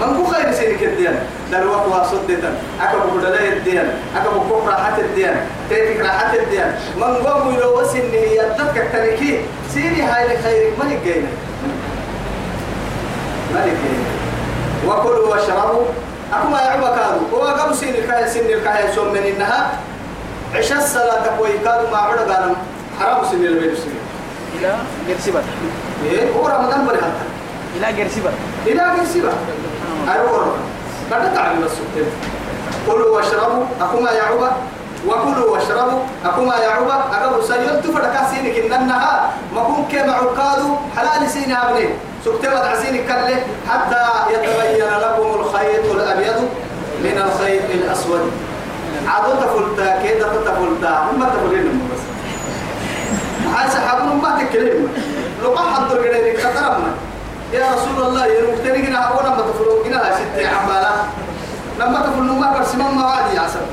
من 0.00 0.16
قو 0.16 0.24
خير 0.24 0.52
سيري 0.52 0.74
كدين؟ 0.74 1.14
دلوك 1.52 1.84
واسدتا 1.90 2.50
أكبر 2.80 3.06
بدلاء 3.16 3.48
الدين 3.48 3.86
أكبر 4.16 4.38
كفر 4.48 4.68
راحة 4.68 4.98
الدين 4.98 5.34
تيتك 5.68 6.00
راحة 6.00 6.34
الدين 6.34 6.68
من 6.96 7.12
قو 7.26 7.44
ميلو 7.44 7.80
وسنه 7.80 8.24
يدتك 8.38 8.76
التركي 8.76 9.40
سيري 9.74 10.02
هاي 10.02 10.24
لخيرك 10.26 10.72
من 10.80 10.92
الجينة 10.92 11.28
ملك 13.54 13.80
وكلوا 14.86 15.28
واشربوا. 15.28 15.84
أكما 16.32 16.60
يعبا 16.60 16.88
كادوا 16.96 17.28
هو 17.32 17.40
قبل 17.40 17.74
سن 17.74 17.88
الكاية 17.88 18.26
سن 18.26 18.40
الكاية 18.40 18.94
سوم 18.94 19.12
من 19.12 19.22
إنها. 19.36 19.70
عشاء 20.54 20.78
الصلاة 20.78 21.26
تقوي 21.26 21.58
كادوا 21.64 21.90
ما 21.90 21.98
عبدا 21.98 22.34
قالوا 22.34 22.54
حرام 23.00 23.24
سن 23.30 23.44
البيت 23.44 23.76
سن 23.78 23.92
إلى 24.62 24.74
جرسبر 25.08 25.42
إيه 26.04 26.30
هو 26.30 26.46
رمضان 26.46 26.86
بري 26.86 26.98
حتى. 26.98 27.26
إلى 27.76 27.86
جرسبر 27.98 28.30
إلى 28.66 28.82
سبا 29.14 29.32
أيوة 30.14 30.54
قد 31.12 31.34
تعلم 31.34 31.64
السكتين 31.64 32.06
كلوا 32.86 33.16
واشربوا 33.16 33.64
أكما 33.80 34.10
يعبا 34.10 34.50
وكلوا 35.08 35.50
واشربوا 35.50 36.00
أكما 36.24 36.56
يعبا 36.56 36.94
أقبل 36.94 37.44
سيول 37.44 37.82
تفرق 37.82 38.30
سينك 38.30 38.72
إنها 38.72 39.30
ما 39.54 39.62
كن 39.62 39.82
كما 39.98 40.12
عكادوا 40.12 40.76
حلال 40.96 41.30
سين 41.30 41.52
أبني 41.52 41.88
سكتين 42.24 42.50
عسينك 42.52 43.06
كله 43.06 43.42
حتى 43.70 44.02
يتبين 44.30 44.86
لكم 44.86 45.40
الخيط 45.40 45.84
الأبيض 45.94 46.38
من 47.02 47.16
الخيط 47.26 47.62
الأسود. 47.74 48.30
عادوا 49.06 49.34
تفلتا 49.34 50.02
كيدا 50.02 50.28
تفلتا. 50.46 50.92
هم 51.10 51.24
تفلين 51.24 51.88
بس 51.90 52.02
عايز 53.56 53.74
حبون 53.76 54.16
ما 54.22 54.30
تكلم. 54.40 54.88
ما 55.42 55.74
حضر 55.74 55.98
قدرك 55.98 56.36
كترمنا 56.38 56.92
يا 57.52 57.66
رسول 57.74 58.06
الله 58.06 58.26
يروكتني 58.26 58.88
هنا 58.88 58.98
أولا 58.98 59.28
ما 59.28 59.42
تفلوا 59.42 59.86
هنا 59.86 59.96
لا 59.96 60.14
ست 60.16 60.46
عمالا 60.46 60.90
لما 61.80 61.98
تفلوا 62.00 62.34
ما 62.34 62.52
برسمان 62.52 62.94
ما 62.94 63.04
عادي 63.04 63.36
يا 63.36 63.48
سبب 63.48 63.70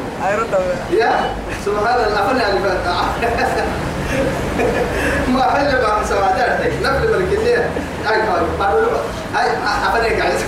يا؟ 0.91 1.11
سبحان 1.65 1.99
الله. 2.07 2.19
أفنى 2.25 2.41
فات 2.63 2.85
ما 5.27 5.43
حل 5.43 5.71
بعد 5.81 6.05
سوادات. 6.09 6.59
نفل 6.83 7.07
بالكثير 7.07 7.63
أي 8.09 8.17
كار 8.21 8.43
قالوا 8.59 8.81
له 8.81 9.01
أي 9.39 9.47
أفنى 9.87 10.21
قاعد. 10.21 10.39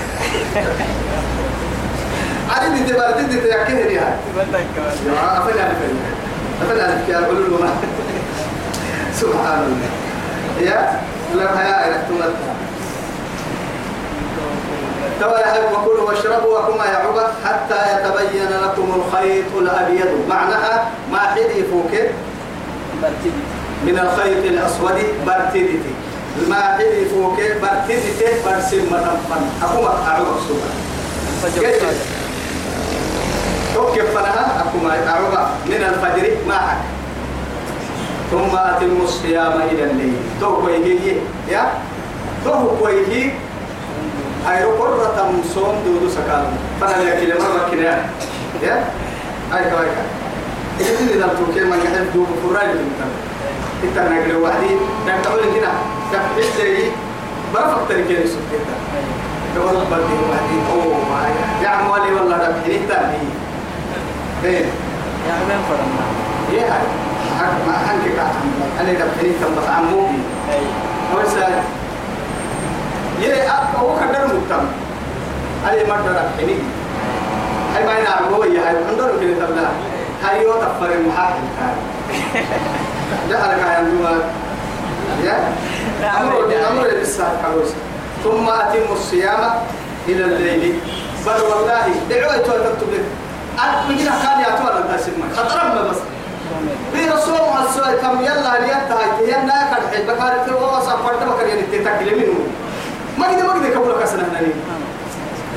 عادي 2.49 2.67
دي 2.83 2.93
تبارتي 2.93 3.23
دي 3.23 3.37
بدك 3.37 3.65
كمان 3.67 3.87
أفنى 5.37 5.53
فات 5.53 5.93
أفنى 6.61 6.79
فات 6.79 7.15
قالوا 7.15 7.59
له 7.59 7.69
سبحان 9.21 9.61
الله 9.69 9.91
يا؟ 10.71 10.99
لا 11.35 11.47
هيا 11.59 11.87
إلكتمت 11.87 12.33
توا 15.19 15.37
وكلوا 15.71 16.09
واشربوا 16.09 16.59
وكما 16.59 16.85
يعبد 16.85 17.27
حتى 17.45 17.79
يتبين 17.93 18.49
لكم 18.63 18.87
الخيط 18.99 19.51
الأبيض. 19.57 20.11
معناها 20.29 20.91
ما 21.11 21.19
حدي 21.19 21.63
برتدي 23.01 23.43
من 23.85 23.99
الخيط 23.99 24.45
الأسود 24.45 24.97
برتدتي. 25.25 25.93
ما 26.49 26.55
حدي 26.55 27.05
فوق 27.05 27.37
برتدتي 27.61 28.25
برسم 28.45 28.83
متنفن 28.91 29.43
أكما 29.63 29.91
أعبد 30.07 30.37
سبحان 30.47 31.95
توكب 33.75 34.05
فنها؟ 34.05 34.63
أكما 34.63 34.91
أعبد 35.09 35.47
من 35.65 35.81
الفجر 35.89 36.25
معك 36.47 36.77
ثم 38.31 38.55
أتم 38.55 38.97
الصيام 39.03 39.61
إلى 39.71 39.83
الليل 39.83 40.13
تو 40.41 40.61
كويه 40.61 41.15
يا 41.49 41.63
تو 42.45 42.67
كويه 42.79 43.33
أي 44.49 44.63
قرة 44.63 45.31
صوم 45.53 45.75
دودو 45.85 46.09
سكال 46.09 46.43
فأنا 46.81 47.03
يا 47.03 47.19
كلمة 47.19 47.47
ما 47.53 47.63
كنا 47.71 48.05
يا 48.63 48.75
أي 49.53 49.63
كواي 49.71 49.85
كا 49.95 50.03
إذا 50.79 51.13
إذا 51.15 51.27
تركي 51.27 51.63
من 51.65 51.77
يحب 51.85 52.07
دوب 52.13 52.27
فراي 52.43 52.67
بنتم 52.67 53.11
إنت 53.83 53.97
نقول 53.99 54.41
وحدي 54.43 54.75
نحن 55.07 55.21
تقول 55.21 55.39
كنا 55.39 55.71
تحبش 56.11 56.45
زي 56.57 56.77
برفق 57.53 57.87
تركي 57.89 58.15
سكتة 58.27 58.75
تقول 59.55 59.75
بدي 59.91 60.15
وحدي 60.31 60.57
أوه 60.73 60.97
ما 61.09 61.29
يا 61.63 61.69
عمالي 61.69 62.13
والله 62.13 62.37
ده 62.37 62.49
بحني 62.49 62.79
تاني 62.89 63.17
إيه 64.43 64.65
يا 65.27 65.33
عمين 65.33 65.61
فرنا 65.69 66.03
إيه 66.51 66.61
هاي 66.73 67.10
حق 67.41 67.67
ما 67.67 67.73
حنك 67.87 68.15
كاتم 68.15 68.49
أنا 68.81 68.91
ده 68.93 69.05
بحني 69.05 69.29
تم 69.41 69.55
بس 69.67 70.07
أي. 70.51 70.61
هو 71.15 71.29
سأل. 71.29 71.53
يلي 73.21 73.41
هو 73.79 73.95
كدر 73.99 74.25
مكتم 74.25 74.65
هاي 75.65 75.83
ما 75.83 75.95
درك 76.05 76.29
حني 76.37 76.55
هاي 77.75 77.85
ما 77.85 77.99
ينعم 77.99 78.33
هو 78.33 78.43
يا 78.43 78.59
هاي. 78.69 78.75
عندنا 78.89 79.11
كده 79.21 79.45
تبلا 79.45 79.67
هاي 80.23 80.43
يو 80.43 80.53
تفر 80.53 80.91
المحاكم 80.91 81.43
كان. 81.59 81.75
ده 83.29 83.45
أنا 83.45 83.53
كان 83.53 83.69
عندما 83.85 84.11
يا؟ 85.23 85.53
أمر 86.21 86.33
أمر 86.71 86.83
بالساعة 86.83 87.31
كروس 87.41 87.69
ثم 88.23 88.49
أتم 88.49 88.93
الصيام 88.93 89.39
إلى 90.07 90.25
الليل. 90.25 90.79
بل 91.25 91.31
والله 91.41 91.67
دعوة 92.09 92.37
تكتب 92.57 92.93
لك 92.93 93.05
أنا 93.59 93.81
كان 94.23 94.39
يعتبر 94.41 94.77
أنت 94.77 95.01
سمع 95.01 95.25
خطر 95.43 95.89
بس. 95.89 95.97
في 96.93 97.09
رسول 97.09 97.35
الله 97.35 97.65
السوي 97.69 97.95
كم 98.01 98.21
يلا 98.21 98.59
اليد 98.59 98.91
هاي 98.91 99.27
هي 99.27 99.45
نا 99.45 99.53
كان 99.71 99.83
حي 99.91 100.03
بكار 100.03 100.33
في 100.45 100.51
هو 100.51 100.81
سافرت 100.85 101.23
بكر 101.23 101.45
يعني 101.47 101.61
تتكلم 101.61 102.17
منه. 102.19 102.39
ما 103.17 103.27
قد 103.27 103.43
ما 103.43 103.53
قد 103.53 103.65
كبر 103.73 104.01
كسنة 104.03 104.23
هني 104.23 104.47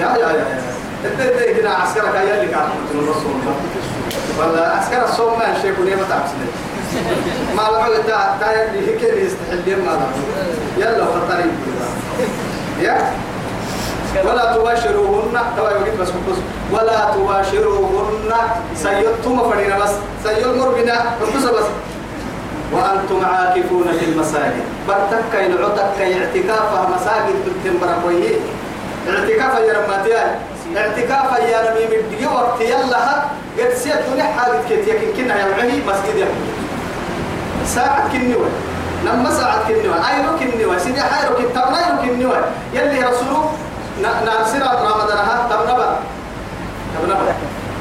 يا 0.01 0.07
يا 0.17 0.33
يا 0.33 0.61
انت 1.05 1.21
انت 1.21 1.59
هنا 1.61 1.71
عسكرك 1.75 2.17
هيا 2.17 2.35
اللي 2.35 2.53
كان 2.53 2.69
الرسول 2.95 3.33
الله. 3.41 3.57
ولا 4.39 4.71
عسكر 4.77 5.05
الصوم 5.05 5.39
ما 5.39 5.61
شيء 5.63 5.75
كوني 5.75 5.95
ما 5.95 6.03
تعبسني 6.09 6.47
ما 7.57 7.63
لو 7.63 8.03
تا 8.03 8.37
تا 8.41 8.51
هيك 8.73 9.03
يستحل 9.03 9.83
ما 9.87 10.07
يلا 10.79 11.05
خطرين 11.05 11.53
يا. 12.81 13.13
ولا 14.25 14.55
تباشروهن. 14.57 15.37
توا 15.57 15.71
يوجد 15.71 15.99
بس 16.01 16.09
بس. 16.09 16.39
ولا 16.73 16.99
تباشروهن. 17.15 18.33
سيتم 18.77 19.51
فرينا 19.51 19.79
بس. 19.79 19.95
سيمر 20.25 20.69
بنا 20.69 20.99
بس 21.37 21.45
بس. 21.45 21.69
وأنتم 22.73 23.25
عاكفون 23.25 23.87
في 23.99 24.05
المساجد. 24.05 24.65
برتك 24.89 25.33
العتك 25.35 25.99
اعتكافها 26.01 26.89
مساجد 26.95 27.37
بالتمبركوي 27.45 28.25
اعتكاف 29.09 29.55
يا 29.69 29.73
رماتيا 29.79 30.39
اعتكاف 30.77 31.39
يا 31.39 31.59
رمي 31.71 31.85
من 31.97 32.27
وقت 32.27 32.61
يلا 32.61 33.25
قد 33.59 33.75
سيت 33.75 34.05
كت 34.69 34.89
يمكن 34.89 35.09
كنا 35.17 35.35
يا 35.41 35.47
معي 35.57 35.81
مسجد 35.89 36.17
يا 36.19 36.27
ساعة 37.67 38.13
كنوة 38.13 38.49
لما 39.05 39.31
ساعة 39.31 39.69
كنوة 39.69 39.97
أيرو 40.11 40.33
كنوة 40.41 40.79
سيدي 40.79 41.03
حيرو 41.03 41.35
كتاب 41.37 41.69
أيرو 41.75 41.97
كنوة 42.03 42.39
يلي 42.75 43.01
رسوله 43.01 43.53
نرسل 44.03 44.63
رمضان 44.63 45.19
ها 45.19 45.49
تبنبا. 45.51 45.97
تبنبا. 46.95 47.35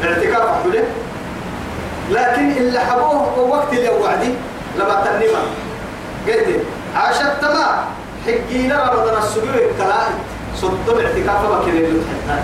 اعتكاف 0.03 0.41
حوله 0.63 0.83
لكن 2.11 2.51
اللي 2.57 2.79
حبوه 2.79 3.39
وقت 3.39 3.73
اللي 3.73 3.89
وعدي 3.89 4.33
لما 4.77 4.95
تنمى 5.05 5.43
قلت 6.27 6.61
عاشت 6.95 7.31
تما. 7.41 7.83
حقينا 8.25 8.91
رمضان 8.93 9.17
السبوع 9.23 9.55
الكلام 9.71 10.11
صدم 10.61 10.97
اعتكاف 11.05 11.41
بكري 11.51 12.01
تحتاج 12.07 12.43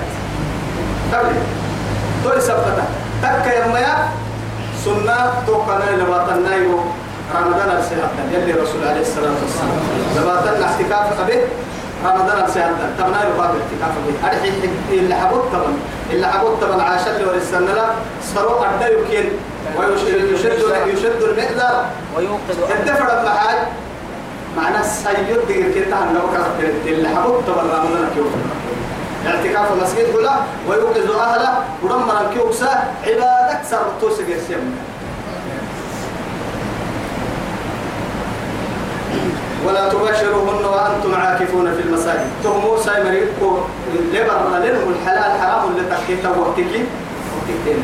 تبلي 1.12 1.40
تو 2.24 2.40
سبتا 2.40 2.86
تك 3.24 3.46
يا 3.48 3.68
ميا 3.68 3.96
سنة 4.86 5.34
توقنا 5.48 5.84
لما 6.00 6.26
تنايو 6.28 6.80
رمضان 7.36 7.70
السهل 7.80 8.10
يلي 8.34 8.52
رسول 8.52 8.82
عليه 8.88 9.02
الصلاة 9.02 9.32
والسلام. 9.42 9.80
لما 10.18 10.42
تنا 10.42 10.66
اعتكاف 10.68 11.20
أبيه 11.22 11.44
رمضان 12.06 12.44
السهل 12.46 12.74
تمنا 12.98 13.24
يقابل 13.24 13.60
اعتكاف 13.60 13.92
أبيه 14.04 14.28
أرحي 14.28 14.52
اللي 14.92 15.16
حبوت 15.16 15.44
طبعا. 15.54 15.74
اللي 16.12 16.28
حبوت 16.28 16.62
طبعا 16.64 16.82
عاشت 16.82 17.08
لي 17.08 17.26
ورسلنا 17.26 17.72
لا 17.72 17.86
صاروا 18.36 18.66
أدى 18.66 18.94
يمكن. 18.94 19.30
ويشد 19.78 20.88
يشد 20.88 21.22
المقدار. 21.24 21.86
ويوقظ. 22.18 22.72
الدفع 22.80 23.20
المحاج 23.22 23.58
معناه 24.58 24.82
سيد 24.82 25.38
دقيقة 25.48 25.74
كده 25.86 25.96
عن 25.96 26.14
لو 26.14 26.22
كان 26.32 26.44
اللي 26.86 27.10
حبوت 27.10 27.44
طبعا 27.48 27.64
رمضان 27.64 28.10
كيوم 28.14 28.32
اعتكاف 29.28 29.74
المسجد 29.74 30.14
كله 30.16 30.36
ويوقظ 30.70 31.12
أهله. 31.20 31.54
ودمر 31.84 32.22
الكيوكسة 32.22 32.70
عبادة 33.08 33.60
سر 33.70 33.86
توسق 34.02 34.24
ولا 39.66 39.90
تباشروهن 39.90 40.66
وأنتم 40.66 41.16
عاكفون 41.22 41.74
في 41.76 41.82
المساجد. 41.82 42.28
تهموا 42.44 42.78
سايمريكو 42.78 43.58
لبر 44.14 44.42
لهم 44.64 44.94
الحلال 44.94 45.32
حرام 45.42 45.70
اللي 45.70 45.90
تحكيته 45.90 46.40
وقتك. 46.40 46.74
وقتك 47.36 47.78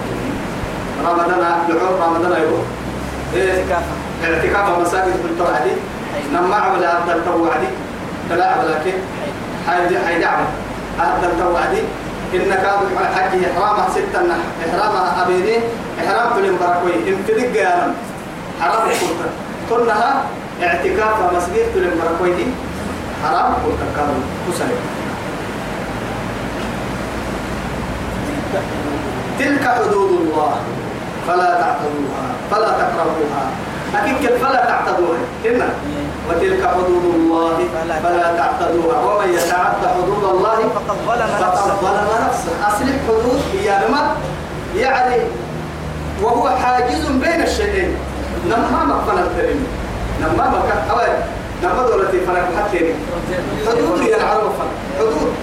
رمضان 1.06 1.40
لعور 1.70 2.00
رمضان 2.02 2.42
يبو. 2.44 2.58
إيه 3.36 3.64
اعتكاف 4.24 4.80
مساجد 4.80 5.14
بالتو 5.24 5.46
عدي 5.46 5.72
نما 6.34 6.56
عمل 6.56 6.84
هذا 6.84 7.16
التو 7.16 7.46
عدي 7.46 7.68
تلاعب 8.30 8.60
لكن 8.66 8.98
حيد 9.68 9.98
حيد 10.08 10.24
عمل 10.24 10.46
هذا 11.00 11.28
التو 11.34 11.58
عدي 11.58 11.82
إنك 12.34 12.66
حج 13.16 13.44
إحرام 13.46 13.78
ستة 13.92 14.22
إحرام 14.66 14.94
أبيني. 15.22 15.58
إحرام 16.00 16.34
تلين 16.36 16.58
بركوي. 16.58 16.94
إن 16.94 17.56
يا 17.56 17.94
حرام 18.62 18.88
كنت. 18.90 19.22
كلها 19.70 20.24
اعتكاف 20.64 21.34
مسجد 21.36 21.66
تلين 21.74 21.92
بركوي 22.00 22.34
دي 22.36 22.46
حرام 23.24 23.54
كانوا 23.96 24.20
كسر. 24.48 24.66
تلك 29.40 29.68
حدود 29.68 30.12
الله. 30.12 30.56
فلا 31.28 31.62
تعتدوها. 31.62 32.26
فلا 32.52 32.70
تقربوها 32.70 33.44
أكيد 33.96 34.16
كيف 34.18 34.46
فلا 34.46 34.66
تعتدوها؟ 34.66 35.20
إن 35.46 35.70
وتلك 36.30 36.68
حدود 36.68 37.04
الله. 37.16 37.58
فلا 38.04 38.38
تعتدوها. 38.38 39.00
ومن 39.00 39.34
يتعد 39.34 39.88
حدود 39.96 40.24
الله 40.24 40.58
فقد 40.76 40.98
ظلم 41.08 41.28
فقد 41.28 41.54
نفسه 41.54 41.76
ظلم 41.82 42.08
نفسه. 42.28 42.68
أصل 42.68 42.84
الحدود 42.84 43.42
هي 43.54 43.66
يعني 44.76 45.22
وهو 46.24 46.50
حاجز 46.50 47.06
بين 47.08 47.42
الشيئين. 47.44 47.96
نما 48.46 48.84
مقفل 48.86 49.18
الكريم 49.20 49.68
نما 50.22 50.48
مكان 50.50 50.90
أول 50.92 51.14
نما 51.64 51.88
دولتي 51.90 52.20
فرق 52.26 52.50
حتى 52.58 52.94
حدود 53.68 54.00
هي 54.02 54.16
العرب 54.16 54.54
حدود. 55.00 55.34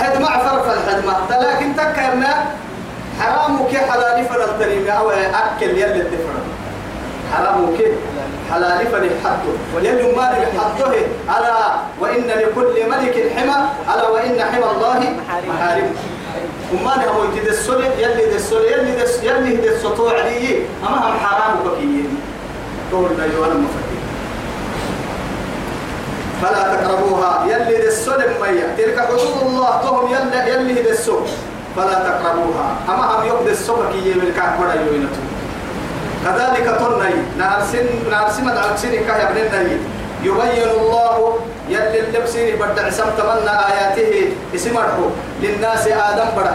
حد 0.00 0.20
ما 0.20 0.28
عفر 0.28 0.72
الحد 0.72 1.04
لكن 1.42 1.76
تكرنا 1.76 2.44
حرامك 3.20 3.76
حلال 3.76 4.24
فلا 4.24 4.46
تريم 4.60 4.88
أو 4.88 5.10
أكل 5.10 5.70
يلي 5.70 6.00
الدفر 6.00 6.32
حرامك 7.32 7.78
حلال 8.52 8.86
فلا 8.86 9.10
حده 9.24 9.52
وليل 9.76 10.16
ما 10.16 10.24
حده 10.24 10.92
ألا 11.38 11.56
وإن 12.00 12.24
لكل 12.26 12.90
ملك 12.90 13.32
حمى 13.36 13.56
ألا 13.94 14.08
وإن 14.08 14.40
حمى 14.52 14.64
الله 14.70 15.00
محارم. 15.48 15.90
وما 16.72 16.90
له 16.90 17.28
يتد 17.34 17.48
السل 17.48 17.84
يلي 17.98 18.26
دس 18.26 18.34
السل 18.34 18.64
يلي 18.64 18.96
دس 19.02 19.22
يلي 19.22 19.56
دس 19.56 19.82
سطوع 19.82 20.12
عليه 20.12 20.62
أما 20.88 20.96
هم 20.96 21.18
حرام 21.18 21.56
بكيين 21.64 22.18
تقول 22.90 23.10
لا 23.18 23.26
جوانا 23.26 23.54
مفكر 23.54 23.96
فلا 26.42 26.62
تقربوها. 26.74 27.46
يلي 27.46 27.88
السل 27.88 28.20
مية 28.40 28.66
تلك 28.78 28.98
حدود 29.08 29.36
الله. 29.46 29.70
تهم 29.82 30.04
يلي 30.14 30.50
يلي 30.50 30.90
السل 30.90 31.26
فلا 31.76 31.96
تقربوها. 32.08 32.68
أما 32.88 33.04
هم 33.04 33.26
يقضي 33.26 33.50
السبك 33.50 33.94
يمين 33.94 34.32
كعبنا 34.36 34.74
يوينتو 34.74 35.22
كذلك 36.24 36.66
تني 36.80 37.14
نارسن 37.38 37.86
نارسن 38.10 38.90
كه 39.06 39.22
ابن 39.28 39.36
النبي 39.36 39.76
يبين 40.22 40.68
الله 40.80 41.38
يلي 41.68 42.00
اللبسين 42.00 42.56
بدع 42.56 42.90
سم 42.90 43.10
تمنى 43.18 43.54
آياته. 43.70 44.12
اسمه 44.54 45.10
للناس 45.42 45.86
آدم 45.86 46.28
بڑا 46.36 46.54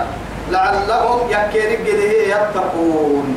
لعلهم 0.51 1.19
يكيرك 1.29 1.79
جده 1.87 2.11
يتقون. 2.33 3.35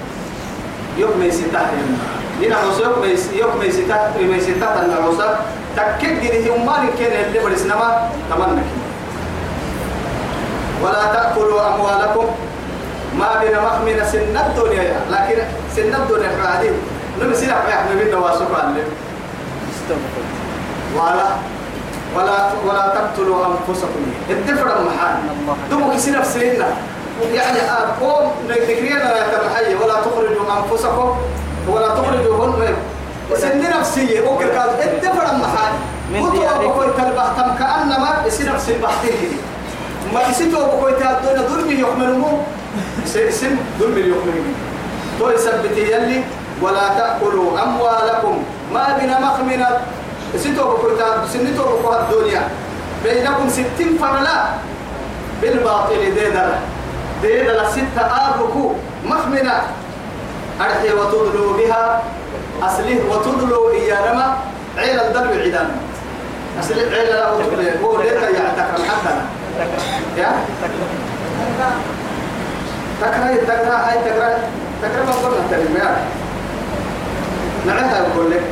يوم 0.99 1.23
يستحيم 1.23 1.99
عصا 2.43 2.83
يوم 2.83 3.05
يوم 3.33 3.63
يستح 3.63 4.01
يوم 4.19 4.35
يستح 4.35 4.69
أن 4.69 4.91
عصا 5.05 5.41
تكيد 5.77 6.21
جده 6.21 6.47
يوم 6.47 6.67
ما 6.67 6.87
كان 6.99 7.25
اللي 7.25 7.39
برسنما 7.39 8.09
تمنى 8.31 8.63
كده 8.63 8.85
ولا 10.83 11.05
تأكلوا 11.13 11.75
أموالكم. 11.75 12.27
ما 13.19 13.39
بين 13.41 13.55
مخمن 13.57 14.05
سن 14.13 14.37
الدنيا 14.37 15.01
لكن 15.11 15.43
سن 15.77 15.95
الدنيا 15.95 16.31
بعدين 16.45 16.73
نمي 17.21 17.35
سنة 17.35 17.55
يحمي 17.69 18.05
منا 18.05 18.17
واسوك 18.17 18.49
علم 18.63 18.77
ولا 20.97 21.27
ولا 22.17 22.51
ولا 22.67 22.85
تقتلوا 22.95 23.47
أنفسكم. 23.47 24.03
الدفر 24.31 24.67
المحال 24.79 25.17
دمك 25.71 25.99
سنة 25.99 26.23
في 26.23 26.63
يعني 27.35 27.59
قوم 28.01 28.33
نذكرينا 28.49 28.99
لا 29.15 29.23
تمحي 29.39 29.75
ولا 29.75 29.95
تخرجوا 29.95 30.47
أنفسكم. 30.59 31.17
ولا 31.69 31.89
تخرجوا 31.89 32.47
هن. 32.47 32.75
سن 33.35 33.63
نفسية 33.81 34.21
وكل 34.21 34.49
كذا 34.49 34.85
الدفر 34.85 35.25
المحال 35.33 35.73
من 36.13 36.31
دياركم. 36.31 36.67
وتوقف 36.67 36.99
البحتم 37.01 37.49
كأنما 37.59 38.29
سنة 38.29 38.57
في 38.57 38.61
سنة 38.61 38.79
بحتين 38.83 39.39
ما 40.15 40.21
يسيتوا 40.31 40.67
بكوي 40.67 40.93
تادونا 40.93 41.43
ظلمي 41.49 41.75
يحملوا 41.81 42.39
اسم 43.17 43.57
ظلمي 43.81 44.01
يحملوا 44.01 44.55
تو 45.19 45.31
يثبت 45.31 45.77
يلي 45.77 46.25
ولا 46.63 46.89
تأكلوا 46.99 47.63
أموالكم. 47.63 48.37
ما 48.75 48.99
بنا 49.01 49.21
مخمنا. 49.21 49.81
يسيتوا 50.35 50.75
بكوي 50.75 50.99
تاد 50.99 51.27
سنتوا 51.33 51.65
بكوي 51.65 51.97
الدنيا. 52.01 52.43
بينكم 53.05 53.49
ستين 53.49 53.99
فرلا 54.01 54.45
بالباطل 55.43 55.97
ديدلا. 56.15 56.47
ديدلا 57.23 57.71
ستة 57.71 58.03
آبكو 58.03 58.73
مخمنا. 59.05 59.63
أرحي 60.61 60.93
وتدلوا 60.93 61.57
بها 61.57 62.03
أصله 62.63 63.01
وتدلوا 63.11 63.73
إيانما 63.73 64.37
عيل 64.79 65.01
الدلو 65.01 65.31
عيدان 65.41 65.71
أصل 66.61 66.75
عيل 66.75 67.09
لا 67.09 67.29
هو 67.83 68.01
ليك 68.03 68.13
يعتقد 68.13 68.83
حتى 68.89 69.15
يا؟ 70.17 70.33
تكره 73.01 73.35
تكره 73.47 73.77
هاي 73.77 73.99
تكره 73.99 74.39
تكره 74.83 75.05
ما 75.05 75.13
قلنا 75.13 75.47
تكره 75.51 75.79
يا 75.79 75.97
نعيها 77.67 77.99
يقول 77.99 78.31
لك. 78.31 78.43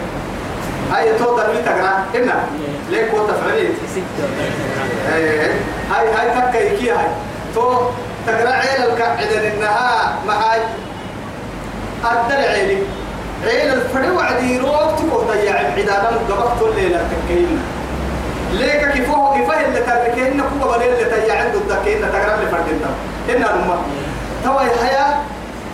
هاي 0.93 1.19
توضع 1.19 1.47
لي 1.47 1.63
تكره 1.63 2.05
إنا. 2.15 2.45
ليك 2.91 3.11
هو 3.11 3.27
تفعلين 3.27 3.75
هاي 5.91 6.09
هاي 6.15 6.31
تكا 6.31 6.59
يكي 6.59 6.91
هاي. 6.91 7.07
تو 7.55 7.75
تكره 8.27 8.49
عيل 8.51 8.93
الكعدة 8.93 9.49
إنها 9.55 10.15
معاي 10.27 10.61
أدر 12.05 12.35
عيلي 12.49 12.79
عيل 13.45 13.73
الفري 13.73 14.11
وعدي 14.11 14.59
روك 14.59 14.99
تقول 14.99 15.27
ضيع 15.29 15.55
عدانا 15.59 16.09
قبضت 16.29 16.63
الليلة 16.63 17.01
تكينا 17.11 17.61
ليك 18.53 18.93
كيفوه 18.93 19.39
كيفه 19.39 19.67
اللي 19.67 19.81
تركه 19.81 20.29
إن 20.29 20.43
كوبا 20.61 20.77
بدل 20.77 20.85
اللي 20.87 21.05
تيا 21.05 21.35
عنده 21.35 21.59
الدكين 21.59 22.01
تقرأ 22.03 22.35
اللي 22.35 22.47
فردنا 22.51 22.91
إن 23.31 23.61
الماء 23.61 23.83
توا 24.45 24.63
الحياة 24.63 25.15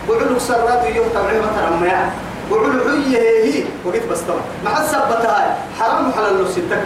وعلو 0.09 0.39
سرات 0.39 0.95
يوم 0.95 1.07
تبعي 1.13 1.39
ما 1.39 2.09
وعلو 2.51 2.89
عيه 2.89 3.19
هي 3.19 3.63
وقيت 3.85 4.05
بس 4.11 4.19
طبعا 4.19 4.41
مع 4.65 4.81
السبتها 4.81 5.57
حرام 5.79 6.11
حلال 6.13 6.37
لو 6.37 6.47
ستك. 6.47 6.83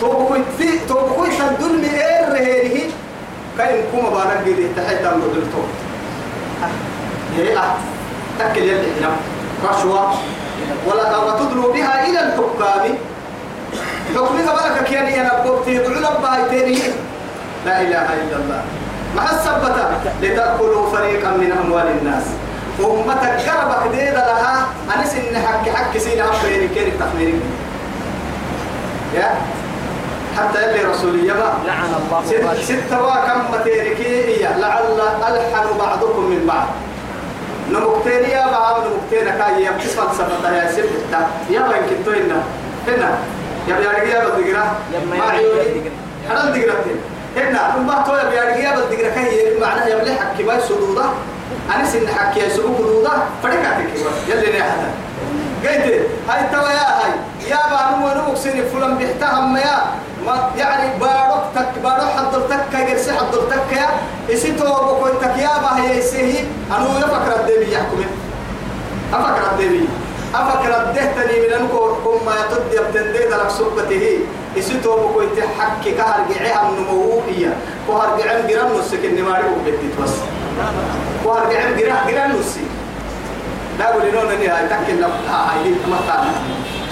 توبكوي 0.00 0.38
في 0.58 0.78
توبكوي 0.88 1.28
من 1.28 1.84
إيه 1.84 2.32
رهيه 2.32 2.90
كاين 3.58 3.84
كوما 3.92 4.10
بانك 4.10 4.46
جدي 4.46 4.68
تحت 4.76 4.94
دم 5.02 5.20
دلتو. 5.20 5.58
هي 7.36 7.56
أه 7.58 7.74
تأكل 8.38 8.62
يلي 8.62 9.08
رشوة. 9.70 10.14
ولا 10.86 11.16
وتدلو 11.16 11.72
بها 11.72 12.06
إلى 12.06 12.20
الحكام. 12.20 12.94
حكمي 14.14 14.42
بركة 14.46 14.82
كياني 14.84 15.20
أنا 15.20 15.42
بقولتي 15.44 15.74
يدعو 15.74 16.22
بايتيني 16.22 16.78
لا 17.66 17.80
إله 17.80 18.08
إلا 18.14 18.36
الله. 18.36 18.62
مع 19.16 19.24
السبتة 19.30 19.84
لتأكلوا 20.22 20.90
فريقا 20.90 21.30
من 21.30 21.52
أموال 21.64 21.86
الناس. 22.00 22.24
أمتك 22.80 23.48
قربك 23.48 23.90
ديدا 23.90 24.12
لها. 24.12 24.68
أنس 24.96 25.14
إن 25.14 25.36
حك 25.36 25.70
حك 25.70 25.98
سينا 25.98 26.24
أفريني 26.30 26.68
كيرك 26.68 26.92
تخميري 27.00 27.40
يا. 29.14 29.30
حتى 30.38 30.62
يلي 30.62 30.84
رسولية 30.84 31.32
ما 31.32 31.52
لعن 31.66 31.92
الله 32.00 32.22
ست 32.26 32.72
ستة 32.72 33.02
وكم 33.02 33.40
متيركي 33.52 34.42
لعل 34.42 35.00
ألحن 35.28 35.78
بعضكم 35.78 36.22
من 36.22 36.46
بعض. 36.46 36.66
نمكتين 37.70 38.30
يا 38.30 38.46
بعض 38.52 38.76
نمكتين 38.86 39.30
كاي 39.38 39.62
يا 39.62 39.70
بس 39.70 39.84
فلسفة 39.84 40.56
يا 40.56 40.72
سبتة 40.72 41.20
يا 41.50 41.60
وين 41.60 41.82
كنتو 41.90 42.10
هنا 42.10 42.42
هنا 42.88 43.18
يا 43.68 43.74
بيارجي 43.78 44.10
يا 44.10 44.24
بدقرا 44.24 44.64
يا 44.92 45.00
ما 45.10 45.16
يا 45.16 45.22
عيوني. 45.22 45.90
حلال 46.28 46.52
دقرتين 46.52 46.96
هنا 47.36 47.74
نبغى 47.78 48.04
توي 48.06 48.30
بيارجي 48.30 48.62
يا 48.62 48.70
بدقرا 48.76 49.08
كاي 49.14 49.58
معناها 49.60 49.86
يا 49.88 49.96
بلي 49.98 50.14
حكي 50.14 50.42
باي 50.42 50.60
سدودة 50.60 51.04
أنا 51.74 51.84
سن 51.86 52.08
حكي 52.08 52.40
يا 52.40 52.48
سدود 52.48 52.76
سدودة 52.78 53.10
فريقاتك 53.42 53.88
يلي 54.28 54.50
ريحتها 54.50 54.90
قلت 55.64 56.06
هاي 56.28 56.42
توا 56.52 56.68
يا 56.70 56.88
هاي. 57.00 57.12
يا 57.50 57.58
بانو 57.70 58.06
ونو 58.06 58.30
مكسيني 58.30 58.62
فلان 58.62 58.96
بيحتهم 58.98 59.56
يا 59.56 59.76
ما 60.26 60.50
يعني 60.56 60.98
بارك 61.00 61.42
تك 61.54 61.78
بارك 61.84 62.02
حضرتك 62.16 62.60
كجرس 62.72 63.10
حضرتك 63.10 63.72
يا 63.72 63.77
إسيتو 64.32 64.64
بكونتك 64.64 65.36
يا 65.38 65.58
با 65.62 65.80
هي 65.80 65.98
إسيه 65.98 66.44
أنا 66.70 66.98
يفكر 66.98 67.40
الدبي 67.40 67.72
يحكم 67.72 68.00
أفكر 69.12 69.50
الدبي. 69.52 69.88
أفكر 70.34 70.82
الدهتني 70.82 71.40
من 71.46 71.52
أنكو 71.60 71.94
كم 72.04 72.26
ما 72.26 72.32
يتد 72.40 72.72
يبتندي 72.72 73.18
دلك 73.18 73.50
سبته 73.58 74.18
إسيتو 74.58 74.96
بكونت 74.96 75.38
حكي 75.58 75.90
كهر 75.92 76.20
جعيها 76.30 76.70
من 76.70 76.76
نموهية 76.84 77.56
كهر 77.88 78.18
جعم 78.18 78.46
جرام 78.48 78.78
نسك 78.80 79.04
النماري 79.04 79.44
وبدت 79.48 79.92
بس. 80.02 80.10
كهر 81.24 81.52
جعم 81.52 81.76
جرام 81.78 82.10
جرام 82.10 82.30
نسك 82.40 82.60
لا 83.78 83.90
أقول 83.90 84.02
إنه 84.02 84.20
أنني 84.22 84.48
هاي 84.48 84.68
تكلم 84.68 85.10
ها 85.28 85.52
هاي 85.52 85.62
دي 85.64 85.74
تعرف 86.08 86.26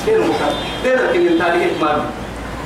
كيف 0.07 0.19
مكان 0.21 0.55
ده 0.85 0.95
لكن 0.95 1.27
التاريخ 1.27 1.73
ما 1.81 2.05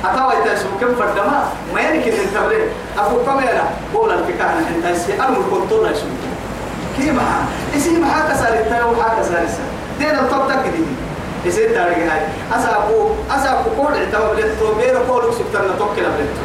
أتوا 0.05 0.33
يتسمو 0.33 0.77
كم 0.81 0.95
فردما؟ 0.95 1.49
ما 1.73 1.81
يعني 1.81 2.03
كن 2.03 2.11
انتبه 2.11 2.57
أبو 2.97 3.25
كاميرا 3.25 3.69
بولا 3.93 4.13
الفكانة 4.13 4.65
انت 4.75 4.85
يسي 4.95 5.13
أنا 5.13 5.29
الكنترول 5.29 5.91
يسمو 5.91 6.09
كيف 6.97 7.13
معها 7.13 7.45
إسي 7.77 7.99
معها 7.99 8.33
كسر 8.33 8.53
التاو 8.53 8.91
وحا 8.91 9.21
كسر 9.21 9.41
السا. 9.43 9.63
ده 9.99 10.21
الطب 10.21 10.47
تكدي 10.49 10.83
إسي 11.47 11.65
التاريخ 11.65 11.97
هاي. 11.97 12.21
أسا 12.53 12.77
أبو 12.77 13.09
أسا 13.31 13.59
أبو 13.59 13.69
كل 13.83 13.93
عتوا 14.01 14.33
بلتو 14.35 14.73
بيرو 14.73 14.99
كل 15.09 15.33
سبتنا 15.33 15.75
توكل 15.79 16.03
بلتو 16.03 16.43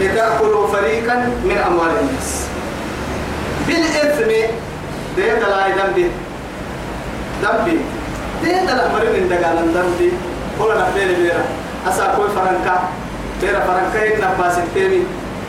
لتأكلوا 0.00 0.66
فريقا 0.66 1.14
من 1.44 1.58
أموال 1.66 1.90
الناس. 2.00 2.46
بالإثم 3.68 4.30
ده 5.16 5.34
دلائي 5.34 5.72
ذنبي 5.72 6.10
ذنبي 7.42 7.80
ده 8.44 8.64
دلائي 8.64 8.92
مرين 8.94 9.28
دقال 9.28 9.56
ذنبي 9.74 10.12
هو 10.60 10.72
نفيل 10.72 11.14
بيرا 11.14 11.44
أسا 11.88 12.14
كوي 12.16 12.28
فرنكا 12.28 12.80
بيرا 13.40 13.60
فرنكا 13.60 14.16
هنا 14.16 14.34
باس 14.38 14.58
التيمي 14.58 15.02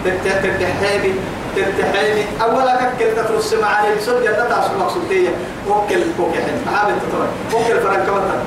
تتحيمي 0.05 1.13
تتحيمي 1.55 2.25
أولا 2.41 2.75
ككل 2.75 3.15
تفرس 3.15 3.53
معاني 3.53 3.95
بسول 3.95 4.23
جنة 4.23 4.45
تعصر 4.49 4.77
مقصودية 4.79 5.29
وكل 5.69 6.01
وكل 6.19 6.39
محابة 6.65 6.93
تطور 6.93 7.27
وكل 7.53 7.79
فرنكا 7.79 8.11
مثلا 8.11 8.41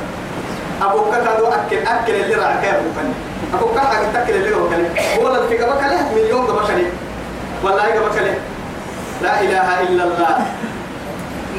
أبوك 0.82 1.14
كادو 1.14 1.46
أكل 1.46 1.76
أكل 1.76 2.14
اللي 2.14 2.34
راح 2.34 2.56
كيف 2.62 2.74
بكني 2.74 3.12
أبوك 3.54 3.78
حاجة 3.78 4.06
تأكل 4.12 4.32
اللي 4.32 4.56
هو 4.56 4.68
كلي 4.68 4.88
هو 5.18 5.28
اللي 5.28 5.48
في 5.48 5.64
قبك 5.64 5.82
مليون 6.14 6.46
قبك 6.46 6.70
له 6.70 6.90
والله 7.64 7.82
قبك 7.82 8.22
لا 9.22 9.40
إله 9.40 9.80
إلا 9.80 10.04
الله 10.04 10.46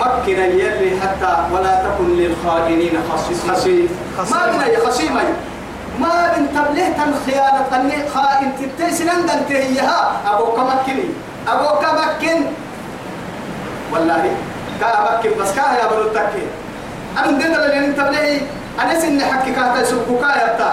مكن 0.01 0.39
يلي 0.61 1.01
حتى 1.01 1.33
ولا 1.53 1.73
تكن 1.85 2.07
للخائنين 2.17 2.93
خصيم 3.09 3.89
ما 4.31 4.51
من 4.51 4.61
أي 4.61 4.77
خصيم 4.77 5.13
ما 5.99 6.37
من 6.37 6.47
تبليه 6.55 6.89
تن 6.97 7.13
خيانة 7.25 7.67
أني 7.75 8.09
خائن 8.09 8.51
تبتسن 8.59 9.09
أن 9.09 9.45
تهيها. 9.49 10.21
أبوك 10.27 10.59
مكني. 10.59 11.05
أبوك 11.47 11.83
مكن. 11.99 12.39
والله 13.93 14.23
كا 14.81 14.89
مكن 15.07 15.31
بس 15.39 15.51
كا 15.55 15.61
يا 15.61 15.85
بنو 15.91 16.09
تكين 16.15 16.49
أنا 17.17 17.31
دينا 17.37 17.65
اللي 17.65 17.93
تبليه 17.93 18.41
أنا 18.81 18.99
سن 18.99 19.21
حكي 19.21 19.51
كاتا 19.51 19.81
يا 20.41 20.55
بتا 20.55 20.71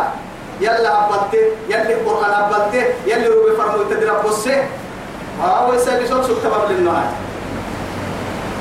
يلا 0.60 1.04
أبلت 1.04 1.34
يلي 1.68 1.94
قرآن 1.94 2.30
أبلت 2.30 2.74
يلي 3.06 3.26
روبي 3.28 3.56
فرمو 3.58 3.82
تدرب 3.90 4.24
بصي 4.24 4.56
ها 5.42 5.66
ويسا 5.66 5.98
بيسوك 5.98 6.22
سبتباب 6.24 6.70
للنهاية؟ 6.70 7.10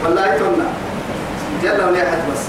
والله 0.04 0.38
تونا 0.38 0.68
جل 1.64 1.84
ولا 1.84 2.10
أحد 2.10 2.18
بس. 2.32 2.44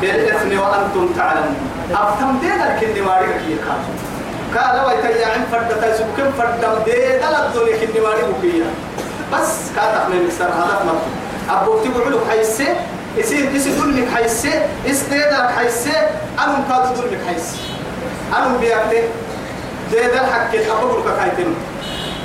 بالإثم 0.00 0.60
وأنتم 0.60 1.08
تعلمون. 1.16 1.56
أفتم 1.92 2.38
دين 2.40 2.60
الكندي 2.62 3.00
ماري 3.00 3.26
كي 3.26 3.56
كاتو 3.64 3.92
قال 4.54 4.86
ويتيا 4.86 5.26
عن 5.26 5.44
فرد 5.52 5.68
تيسب 5.80 6.06
كم 6.16 6.32
فرد 6.38 6.84
دين 6.84 7.20
الدنيا 7.22 7.76
كندي 7.80 8.00
ماري 8.00 8.22
بكيا 8.22 8.66
بس 9.32 9.50
كاتب 9.76 10.10
من 10.10 10.24
مكسر 10.26 10.44
هذا 10.44 10.84
ما 10.86 10.94
أبو 11.50 11.72
تقول 11.78 12.20
حيسة. 12.30 12.68
يصير 13.16 13.54
يصير 13.54 13.72
دلمك 13.72 14.08
حيسة. 14.14 14.66
استيدك 14.90 15.50
حيسة؟ 15.58 15.96
أنا 16.38 16.58
مكادو 16.58 17.00
دلمك 17.00 17.18
حيسة. 17.28 17.56
أنا 18.36 18.56
بيأتي؟ 18.60 19.02
ديدا 19.90 20.26
حق 20.26 20.54
أبو 20.54 20.86
بكر 20.88 21.16
كايتين 21.16 21.54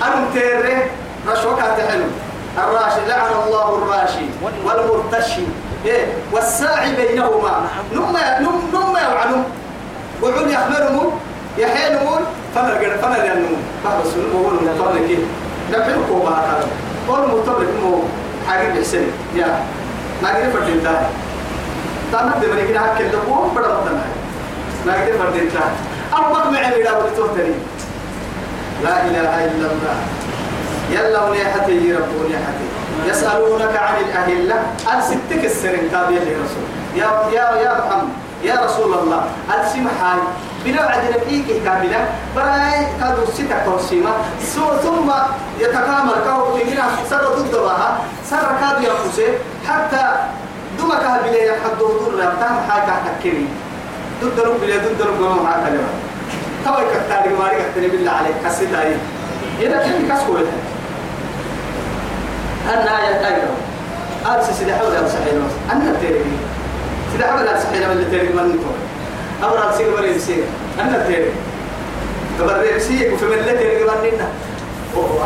أنا 0.03 0.15
متيرة 0.15 0.83
رشوة 1.27 1.55
كاتحلو 1.55 2.03
الراشي 2.57 3.01
لعن 3.07 3.31
الله 3.45 3.67
الراشي 3.77 4.25
والمرتشي. 4.65 5.41
إيه 5.85 6.05
والساعي 6.31 6.95
بينهما. 6.95 7.67
نم 7.93 8.17
نم 8.41 8.55
نم 8.73 8.95
يوعنون 8.97 9.43
وعون 10.21 10.49
يحملهم. 10.49 11.11
يحيلهم. 11.57 12.21
فنر 12.55 12.97
فنر 13.01 13.25
ينمو 13.25 13.55
بعض 13.85 13.97
السنة 14.05 14.23
بقول 14.33 14.53
مطلق 14.53 15.07
كيه 15.07 15.23
نبحث 15.71 15.97
كوبا 16.09 16.29
هذا 16.29 16.67
قول 17.07 17.19
مطلق 17.19 17.69
مو 17.83 18.03
حاجة 18.47 18.67
بحسن 18.73 19.05
يا. 19.35 19.63
ما 20.23 20.29
قدر 20.29 20.51
فردين 20.51 20.83
تاني 20.83 21.07
تانا 22.11 22.33
دمري 22.41 22.67
كده 22.67 22.79
هكذا 22.79 23.07
لقوم 23.07 23.53
بڑا 23.55 23.67
مطلع 23.67 24.05
ما 24.85 24.93
قدر 24.93 25.13
فردين 25.17 25.49
تاني 25.53 25.77
أو 26.15 26.33
مقمع 26.33 26.69
ميلا 26.69 26.97
ولتوتني 26.97 27.53
لا 28.83 29.05
إله 29.05 29.45
إلا 29.45 29.67
الله. 29.71 29.97
يلا 30.91 31.23
ونيحتي 31.23 31.71
يربون 31.71 32.27
يحتي 32.31 32.67
يسألونك 33.09 33.75
عن 33.77 33.95
الأهلة. 34.03 34.55
أن 34.93 35.01
ستك 35.01 35.45
السرين 35.45 35.91
تابع 35.91 36.11
يا 36.11 36.37
رسول. 36.43 36.65
يا 36.95 37.09
يا 37.35 37.45
يا 37.63 37.71
محمد. 37.79 38.09
يا 38.43 38.55
رسول 38.65 38.93
الله. 38.93 39.21
ألسم 39.53 39.87
حاي 40.01 40.19
بلا 40.65 40.81
عدل 40.91 41.13
فيك 41.29 41.63
كاملة. 41.65 42.01
براي 42.35 42.87
كادو 42.99 43.25
ستة 43.33 43.65
توسيمة 43.65 44.11
ثم 44.83 45.09
يتكامل 45.59 46.17
كهو 46.25 46.57
تجينا 46.57 46.85
سر 47.09 47.23
ضد 47.37 47.55
بها 47.55 47.89
سر 48.29 48.47
كادو 48.61 48.81
ينفسه 48.87 49.29
حتى 49.67 50.03
دمك 50.79 51.05
بلا 51.23 51.41
يحدو 51.43 51.87
ضر 51.87 52.13
يبتهم 52.23 52.57
حاي 52.69 52.81
كهتكري 52.87 53.47
ضد 54.23 54.39
رب 54.39 54.61
بلا 54.61 54.77
ضد 54.77 55.01
رب 55.01 55.21
ما 55.21 55.43
معك 55.43 55.63
كلمة 55.65 55.91
توي 56.65 56.85
كتاري 56.91 57.33
ماري 57.39 57.57
كتاري 57.71 57.87
بالله 57.87 58.11
عليك. 58.11 58.35
كسيداي 58.45 58.95
يلا 59.59 59.77
كم 59.77 60.15
كسكولة 60.15 60.51
أنا 62.65 63.07
يا 63.09 63.21
تايرو 63.21 63.53
أرسل 64.25 64.53
سيدي 64.53 64.73
حول 64.73 64.93
يا 64.93 65.07
سحيل 65.07 65.41
أنا 65.71 65.95
تيري 66.01 66.23
سيدي 67.11 67.23
حول 67.23 67.47
يا 67.47 67.59
سحيل 67.59 67.85
من 67.87 67.91
اللي 67.91 68.05
تيري 68.05 68.33
من 68.33 68.49
نتو 68.49 68.71
أبرا 69.47 69.77
سيدي 69.77 69.89
بري 69.89 70.13
بسير 70.13 70.43
أنا 70.79 71.03
تيري 71.07 71.31
تبرر 72.39 72.75
بسير 72.77 73.13
وفي 73.13 73.25
من 73.25 73.33
اللي 73.33 73.57
تيري 73.57 73.83
من 73.83 73.89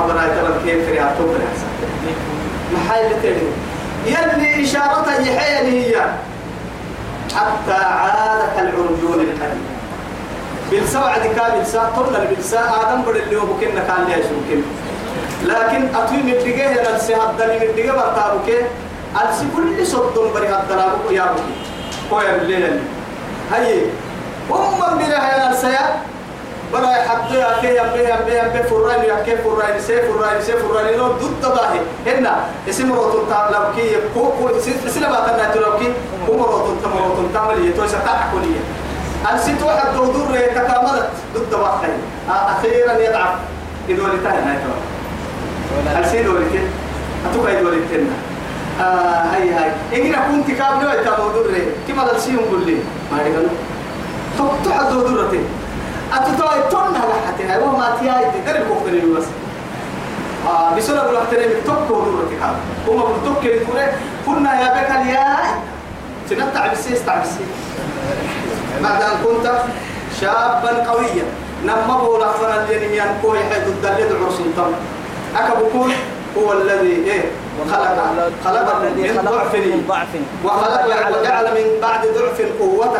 أبرا 0.03 0.23
يتبر 0.23 0.53
كيف 0.65 0.85
في 0.85 0.99
عطوب 0.99 1.35
محايل 2.73 3.05
اللي 3.05 3.21
تيري 3.21 3.47
يلي 4.05 4.63
إشارة 4.63 5.05
يحيني 5.11 5.85
هي. 5.85 5.95
حتى 7.35 7.83
عاد 7.83 8.39
كالعرجون 8.55 9.13
القديم 9.19 9.63
بالسوع 10.71 11.17
دي 11.17 11.29
كامل 11.29 11.65
سا 11.67 11.91
طلنا 11.95 12.19
بالسا 12.29 12.59
آدم 12.59 13.01
بدل 13.01 13.19
اللي 13.19 13.35
هو 13.37 13.45
بكنا 13.45 13.81
كان 13.87 14.05
ليش 14.07 14.25
ممكن. 14.25 14.61
لكن 15.43 15.95
أتوي 15.95 16.17
من 16.17 16.33
دقيه 16.33 16.67
هنا 16.67 16.95
السهاد 16.95 17.37
دني 17.37 17.59
من 17.59 17.75
دقيه 17.75 17.91
برتابك. 17.91 18.65
ألسي 19.13 19.45
كل 19.55 19.87
صدق 19.87 20.33
بري 20.33 20.47
هالدلاب 20.47 21.11
يا 21.11 21.23
بكي 21.23 21.55
كويا 22.09 22.37
بالليل 22.37 22.79
هاي. 23.51 23.85
هم 24.49 24.79
من 24.79 24.97
بلا 24.97 25.17
هنا 25.17 25.51
السيا 25.51 26.01
برا 26.73 26.91
يحطوا 26.91 27.35
يا 27.35 27.61
كي 27.61 27.67
يا 27.67 27.83
بي 27.93 27.99
يا 27.99 28.21
بي 28.25 28.31
يا 28.31 28.47
بي 28.47 28.63
فراين 28.63 29.03
يا 29.03 29.23
كي 29.25 29.37
فراين 29.37 29.79
سي 29.81 30.01
فراين 30.01 30.41
سي 30.41 30.53
فراين 30.53 30.97
لو 30.97 31.07
ضد 31.07 31.33
تباهي. 31.41 31.79
هنا. 32.07 32.35
اسم 32.69 32.93
روتون 32.93 33.29
لو 33.29 33.63
كي 33.75 33.95
كو 34.13 34.31
كو 34.31 34.49
سلا 34.89 35.09
باتنا 35.11 35.53
تلو 35.53 35.77
كي 35.79 35.93
كو 36.27 36.33
روتون 36.33 36.79
تام 36.83 36.91
روتون 36.91 37.29
تام 37.33 37.49
اللي 37.49 37.71
تو 37.71 37.87
ستا 37.87 38.13
كليه 38.33 38.63
الست 39.33 39.63
واحد 39.63 39.93
دور 39.95 40.37
تكاملت 40.55 41.09
ضد 41.35 41.53
واحد 41.53 41.93
أخيرا 42.29 42.93
يضعف 42.93 43.35
يدور 43.89 44.09
تاني 44.23 44.37
هاي 44.37 44.57
السيد 45.99 46.27
ولكن 46.27 46.63
أتوقع 47.31 47.59
يدور 47.59 47.73
تاني 47.91 48.03
آه 48.81 48.83
هاي 49.33 49.53
هاي. 49.53 49.71
إننا 49.95 50.17
كنت 50.31 50.57
كابلو 50.57 50.89
يتابعوا 50.89 51.33
دور 51.33 51.51
كما 51.87 52.07
دلسيهم 52.11 52.39
قول 52.51 52.65
لي؟ 52.65 52.77
ما 53.11 53.21
يقولوا 53.21 53.49
تقطع 54.37 54.89
دور 54.89 55.27
تاني 55.31 55.43
أتتوى 56.13 56.69
تون 56.71 56.95
على 56.95 57.13
حتى. 57.27 57.43
هاي 57.43 57.63
وما 57.63 57.97
تياي 57.99 58.25
تدري 58.45 58.63
كوكتني 58.67 59.13
بس. 59.17 59.23
آه 60.47 60.75
بسرعة 60.75 61.03
بقول 61.03 61.17
أحترم. 61.17 61.51
توك 61.65 61.89
ودور 61.89 62.23
تكاب. 62.31 62.55
هم 62.87 62.97
بقول 62.97 63.15
توك 63.25 63.43
يقول 63.43 63.81
كنا 64.25 64.61
يا 64.61 64.67
بك 64.67 64.91
الياء 65.01 65.63
تنتع 66.29 66.67
بالسيس 66.67 67.05
تع 67.05 67.17
بالسيس 67.17 67.53
بعد 68.83 69.01
أن 69.01 69.17
كنت 69.23 69.51
شابا 70.21 70.89
قويا. 70.89 71.25
نما 71.65 71.97
بقول 71.97 72.23
أحفر 72.23 72.63
الذين 72.63 72.91
ينكوي 72.91 73.39
حيث 73.39 73.67
الدليل 73.67 74.23
عرسون 74.23 74.53
تم 74.57 74.71
أكبكون 75.37 75.91
هو 76.37 76.53
الذي 76.53 76.93
إيه؟ 77.11 77.23
خلق 77.71 78.31
خلق 78.45 78.81
من 79.55 79.85
ضعف. 79.89 80.07
وخلق 80.45 80.85
وجعل 81.19 81.45
من 81.57 81.67
بعد 81.81 82.01
ضعف 82.17 82.41
قوة. 82.59 82.95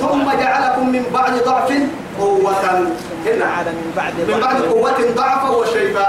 ثم 0.00 0.26
جعلكم 0.40 0.88
من 0.88 1.04
بعد 1.14 1.34
ضعف 1.44 1.72
قوة. 2.20 2.86
هنا 3.26 3.46
من 4.28 4.40
بعد 4.42 4.62
قوة 4.62 5.00
ضعفا 5.16 5.48
وشيبا 5.48 6.06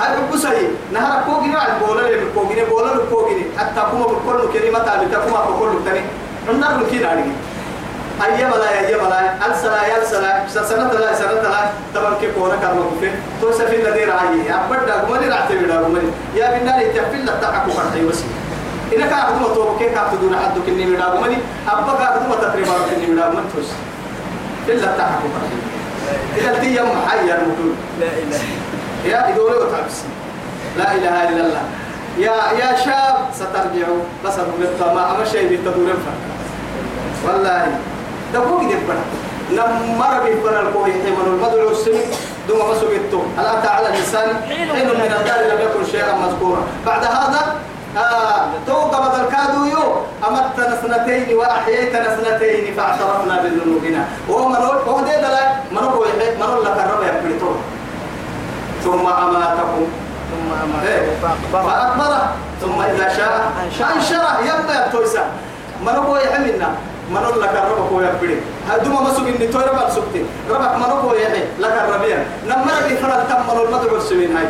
هذا 0.00 0.18
بسي 0.32 0.68
نهار 0.92 1.22
كوجينا 1.26 1.60
البولا 1.76 2.08
اللي 2.08 2.26
كوجينا 2.34 2.64
بولا 2.68 2.94
الكوجينا 2.94 3.44
حتى 3.58 3.80
كم 3.92 4.02
بكل 4.02 4.58
كلمة 4.58 4.78
تابتا 4.78 5.18
كم 5.18 5.32
بكل 5.32 5.84
تاني. 5.84 6.00
عندنا 6.48 6.80
ركين 6.82 7.06
عليه 7.06 7.32
أيام 8.24 8.50
لا 8.50 8.70
أيام 8.80 9.08
لا 9.10 9.46
السلا 9.46 9.96
يلسلا 9.96 10.48
سنة 10.48 10.92
لا 10.92 11.14
سنة 11.14 11.32
لا 11.32 11.68
تمام 11.94 12.14
كيف 12.20 12.38
كونا 12.38 12.56
كارما 12.56 12.84
كفين 12.96 13.12
تو 13.40 13.52
سفين 13.52 13.86
الذي 13.86 14.04
رعيه 14.04 14.64
أبدا 14.64 14.94
قمني 14.94 15.28
رعتي 15.28 15.58
بدا 15.58 15.78
قمني 15.78 16.08
يا 16.34 16.58
بنا 16.58 17.24
لا 17.24 17.34
تحكوا 17.42 17.72
فرحي 17.72 18.04
بس 18.08 18.20
إذا 18.92 19.06
كان 19.06 19.18
أخذوا 19.18 19.54
تو 19.54 19.78
كيف 19.78 19.94
كاتدون 19.94 20.36
حد 20.36 20.58
كني 20.66 20.86
بدا 20.86 21.04
قمني 21.04 21.36
أبا 21.68 21.92
كاتدوا 21.98 22.36
تقريبا 22.42 22.72
كني 22.90 23.06
بدا 23.06 23.24
قمني 23.24 23.40
توس. 23.56 23.70
إلا 24.68 24.86
تحكوا 24.98 25.28
فرحي 25.34 25.58
إذا 26.36 26.58
تي 26.60 26.76
يوم 26.76 26.96
حي 27.08 27.20
المدن 27.20 27.74
لا 28.00 28.06
إله. 28.06 28.40
يا 29.04 29.28
إدولة 29.28 29.56
وتعبس. 29.56 29.98
لا 30.78 30.94
إله 30.94 31.28
إلا 31.28 31.42
الله. 31.46 31.64
يا 32.18 32.36
يا 32.60 32.76
شاب 32.84 33.16
سترجعوا 33.34 34.02
بس 34.24 34.38
أقول 34.38 34.94
ما 34.94 35.10
أما 35.10 35.24
شيء 35.24 35.52
بتدور 35.52 35.94
والله. 37.26 37.95
ده 38.36 38.42
هو 38.42 38.58
كده 38.60 38.78
بنا 38.88 39.04
لما 39.50 40.18
ربي 40.18 40.34
بنا 40.34 40.60
الكوي 40.60 40.92
حيمن 40.92 41.26
المدعو 41.26 41.68
السن 41.70 41.98
دوما 42.48 42.64
ما 42.68 42.74
سويتو 42.80 43.20
هل 43.38 43.46
أتى 43.46 43.68
على 43.68 43.88
الإنسان 43.88 44.28
حين 44.48 44.68
من 44.68 45.12
الدار 45.20 45.40
لم 45.50 45.60
يكن 45.60 45.90
شيئا 45.92 46.14
مذكورا. 46.14 46.62
بعد 46.86 47.04
هذا 47.04 47.56
آه 47.96 48.48
توقع 48.66 48.98
بدل 49.08 49.24
كادو 49.32 49.64
يو. 49.64 49.96
أمتنا 50.28 50.76
سنتين 50.82 51.36
وأحييتنا 51.36 52.16
سنتين 52.16 52.74
فاعترفنا 52.74 53.42
بذنوبنا. 53.42 54.04
وهو 54.28 54.48
من 54.48 54.56
هو 54.56 55.00
ده 55.00 55.20
لا 55.20 55.52
من 55.72 55.78
هو 55.78 56.04
يحيي 56.04 56.36
من 56.36 56.42
هو 56.42 56.62
لك 56.62 56.78
الرب 56.84 57.02
يبريتو 57.02 57.50
ثم 58.84 59.06
أماتكم. 59.06 59.86
ثم 60.30 60.86
إيه. 60.86 61.08
فأقبره 61.22 61.70
فأكبره. 61.70 62.32
ثم 62.60 62.82
إذا 62.82 63.08
شاء 63.16 63.52
أنشره 63.96 64.40
يبقى 64.44 64.86
يبتويسا 64.86 65.24
من 65.82 65.94
هو 65.94 66.16
من 67.10 67.16
هو 67.16 67.40
لك 67.40 67.50
الرب 67.50 67.92
هو 67.92 68.00
يبري 68.00 68.36
هدوما 68.70 69.00
مسوق 69.00 69.26
إني 69.28 69.46
توي 69.46 69.62
ربع 69.62 69.88
سبتي 69.90 70.22
ربع 70.50 70.76
من 70.76 70.82
هو 70.82 71.14
يحيي 71.14 71.44
لك 71.58 71.74
الربيع 71.88 72.16
نما 72.46 72.70
ربي 72.82 72.96
فرال 72.96 73.28
تم 73.28 73.40
من 73.54 73.60
المدعو 73.66 73.96
السمين 73.96 74.36
هاي 74.36 74.44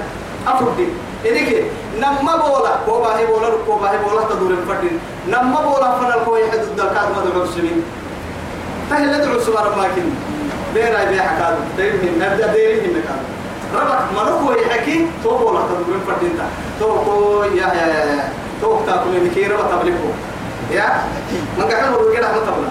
أفردي 0.46 0.86
إنك 1.28 1.62
نما 1.98 2.36
بولا 2.36 2.72
كوبا 2.86 3.16
هي 3.18 3.26
بولا 3.26 3.48
كوبا 3.66 3.90
هي 3.90 3.98
بولا 3.98 4.22
تدور 4.30 4.50
الفردين 4.50 5.00
نما 5.28 5.60
بولا 5.66 5.98
فرال 5.98 6.24
كوي 6.24 6.40
ضد 6.42 6.80
الكاد 6.80 7.08
مدعو 7.16 7.42
السمين 7.42 7.82
تهل 8.90 9.08
ندعو 9.18 9.40
سبحان 9.40 9.78
ما 9.78 9.88
كن 9.96 10.08
بيرا 10.74 11.04
بيا 11.10 11.22
حكاد 11.22 11.54
ديرهم 11.76 12.14
نبدأ 12.22 12.46
ديرهم 12.52 12.90
نكاد 12.96 13.22
ربك 13.74 14.00
منو 14.16 14.36
هو 14.38 14.52
يحكي 14.52 15.06
تو 15.24 15.38
بولا 15.38 15.60
تدور 15.68 15.94
الفردين 16.00 16.32
تا 16.38 16.46
تو 16.80 16.88
كو 17.04 17.42
يا 17.42 17.66
يا 17.78 17.86
يا 17.86 18.28
تو 18.62 18.78
تاكل 18.86 19.24
مكيرة 19.26 19.54
وتبلغه 19.54 20.12
يا؟ 20.70 21.04
من 21.58 21.64
قاعد 21.64 21.90
نقول 21.92 22.16
كده 22.16 22.26
إحنا 22.26 22.38
طبعا 22.40 22.68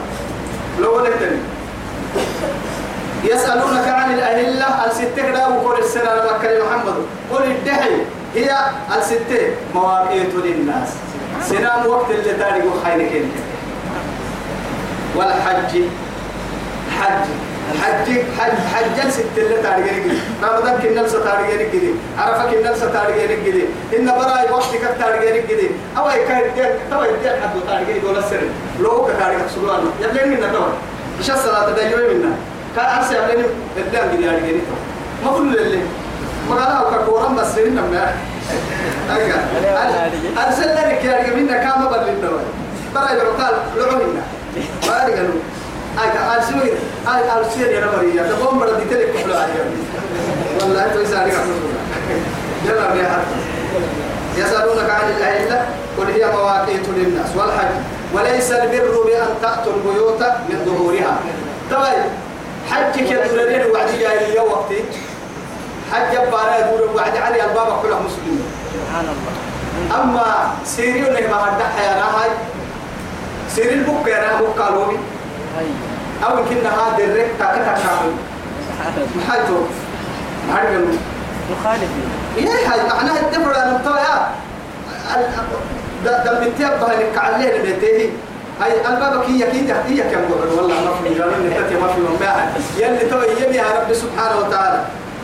لو 0.79 0.95
ولدتني 0.97 1.37
يسألونك 3.23 3.87
عن 3.87 4.13
الأهلة 4.13 4.85
الستة 4.85 5.49
وقول 5.49 5.79
السنة 5.79 6.03
مكة 6.03 6.49
محمد 6.65 6.95
قل 7.31 7.43
الدحي 7.43 7.95
هي 8.35 8.57
الستة. 8.97 9.47
مواقيت 9.75 10.33
للناس. 10.35 10.89
سنام 11.49 11.87
وقت 11.87 12.11
اللي 12.11 12.33
تاريخ 12.33 12.63
خيرك 12.83 13.25
والحج. 15.15 15.81
حج. 16.99 17.25
حج 17.81 18.07
حج 18.39 18.51
حج 18.73 19.05
الست 19.05 19.25
اللي 19.37 19.55
تاريخ 19.63 19.85
رجلي 19.87 20.17
رمضان 20.43 20.79
كنا 20.83 20.99
لسه 20.99 21.23
تاريخ 21.23 21.49
رجلي 21.61 21.91
عرفة 22.19 22.51
كنا 22.51 22.69
لسه 22.69 22.91
تاريخ 22.93 23.15
رجلي 23.31 23.65
إن 23.97 24.05
براي 24.05 24.51
وقت 24.51 24.75
كت 24.75 24.95
تاريخ 24.99 25.21
رجلي 25.21 25.69
أو 25.97 26.09
أي 26.11 26.25
كان 26.27 26.41
دير 26.55 26.69
توا 26.91 27.05
يدير 27.05 27.31
حد 27.41 27.49
تاريخ 27.67 28.03
دول 28.03 28.17
السر 28.17 28.41
لو 28.79 29.05
كتاريخ 29.05 29.39
سلوان 29.55 29.79
يبلين 30.01 30.29
منا 30.37 30.53
توا 30.53 30.67
إيش 31.19 31.31
الصلاة 31.31 31.69
ده 31.71 31.83
يوم 31.89 31.99
منا. 32.17 32.35
كان 32.75 32.85
أرسل 32.85 33.15
يبلين 33.15 33.45
يبلين 33.77 34.07
بدي 34.13 34.29
أرجع 34.29 34.39
توا 34.67 35.31
ما 35.31 35.37
كل 35.37 35.57
اللي. 35.59 35.79
ما 36.49 36.55
قالها 36.55 36.81
وكوران 37.01 37.35
بس 37.35 37.57
لنا 37.57 37.81
ما 37.81 38.13
أرسل 40.47 40.75
لك 40.75 41.05
يا 41.05 41.17
رجال 41.17 41.43
منا 41.43 41.57
كام 41.57 41.81
توا 42.21 42.39
براي 42.95 43.19
بروكال 43.19 43.53
لعوهنا 43.77 44.21
ما 44.87 45.03
أرجع 45.05 45.21
أي 46.01 46.35
أرسل 46.35 46.59
أي 47.07 47.31
أرسل 47.37 47.61
يا 47.61 47.85
ربي 47.85 48.15
يا 48.17 48.23
تقوم 48.23 48.59
بدي 48.59 48.85
تلك 48.95 49.13
كحلو 49.13 49.33
عليها 49.33 49.65
والله 50.61 50.85
أنت 50.85 50.95
يسألك 50.95 51.33
يلا 52.65 52.95
يا 52.95 53.09
حتى 53.09 54.41
يسألونك 54.41 54.89
عن 54.89 55.09
الأهلة 55.17 55.65
قل 55.97 56.05
هي 56.05 56.31
مواقيت 56.31 56.89
للناس 56.95 57.27
والحج 57.35 57.75
وليس 58.13 58.51
البر 58.51 59.03
بأن 59.05 59.27
تأتوا 59.41 59.73
البيوت 59.73 60.21
من 60.49 60.65
ظهورها. 60.65 61.17
طيب 61.71 62.03
حجك 62.71 63.11
يا 63.11 63.27
دورين 63.27 63.71
وعد 63.71 63.87
جاي 63.99 64.25
اليوم 64.31 64.51
وقتي 64.51 64.83
حج 65.93 66.17
بارا 66.31 66.57
يدور 66.57 66.89
وعد 66.95 67.17
علي 67.17 67.43
الباب 67.45 67.81
كلها 67.81 67.99
مسلمين 67.99 68.43
سبحان 68.73 69.05
الله 69.05 70.03
أما 70.03 70.53
سيريو 70.65 71.07
اللي 71.07 71.27
ما 71.27 71.35
هدح 71.35 71.81
يا 71.83 71.95
راهي 71.95 72.29
سيري 73.55 73.73
البوك 73.73 74.07
يا 74.07 74.39
بوك 74.39 74.59
قالومي 74.59 74.93
هاي 74.93 74.99
أو 76.23 76.37
يمكن 76.37 76.65
هذا 76.67 77.03
الرك 77.03 77.31
تاكتا 77.39 77.73
كامل 77.73 78.13
سبحان 78.67 78.93
الله 78.97 79.07
محايتو 79.17 79.57
محايتو 80.49 80.81
مخالف. 81.51 81.89
إيه 82.37 82.47
هاي 82.47 82.79
معناها 82.89 83.19
الدفر 83.21 83.55
أنا 83.55 83.77
مطوع 83.77 84.27
دم 86.05 86.49
بتيابها 86.49 86.93
لك 86.99 87.17
عليه 87.17 87.61
بيته 87.61 88.09
هاي 88.61 88.71
البابك 88.87 89.25
هي 89.29 89.51
كيدا 89.51 89.83
هي 89.87 90.01
كم 90.01 90.33
قبل. 90.33 90.49
والله 90.57 90.75
ما 90.75 90.91
في 91.03 91.21
قالوا 91.21 91.37
لي 91.37 91.49
تاتي 91.49 91.75
ما 91.75 91.87
في 91.87 91.99
من 91.99 92.17
بعد. 92.21 92.47
يلي 92.77 93.09
تو 93.09 93.21
يا 93.51 93.63
رب 93.63 93.93
سبحانه 93.93 94.37
وتعالى. 94.39 94.81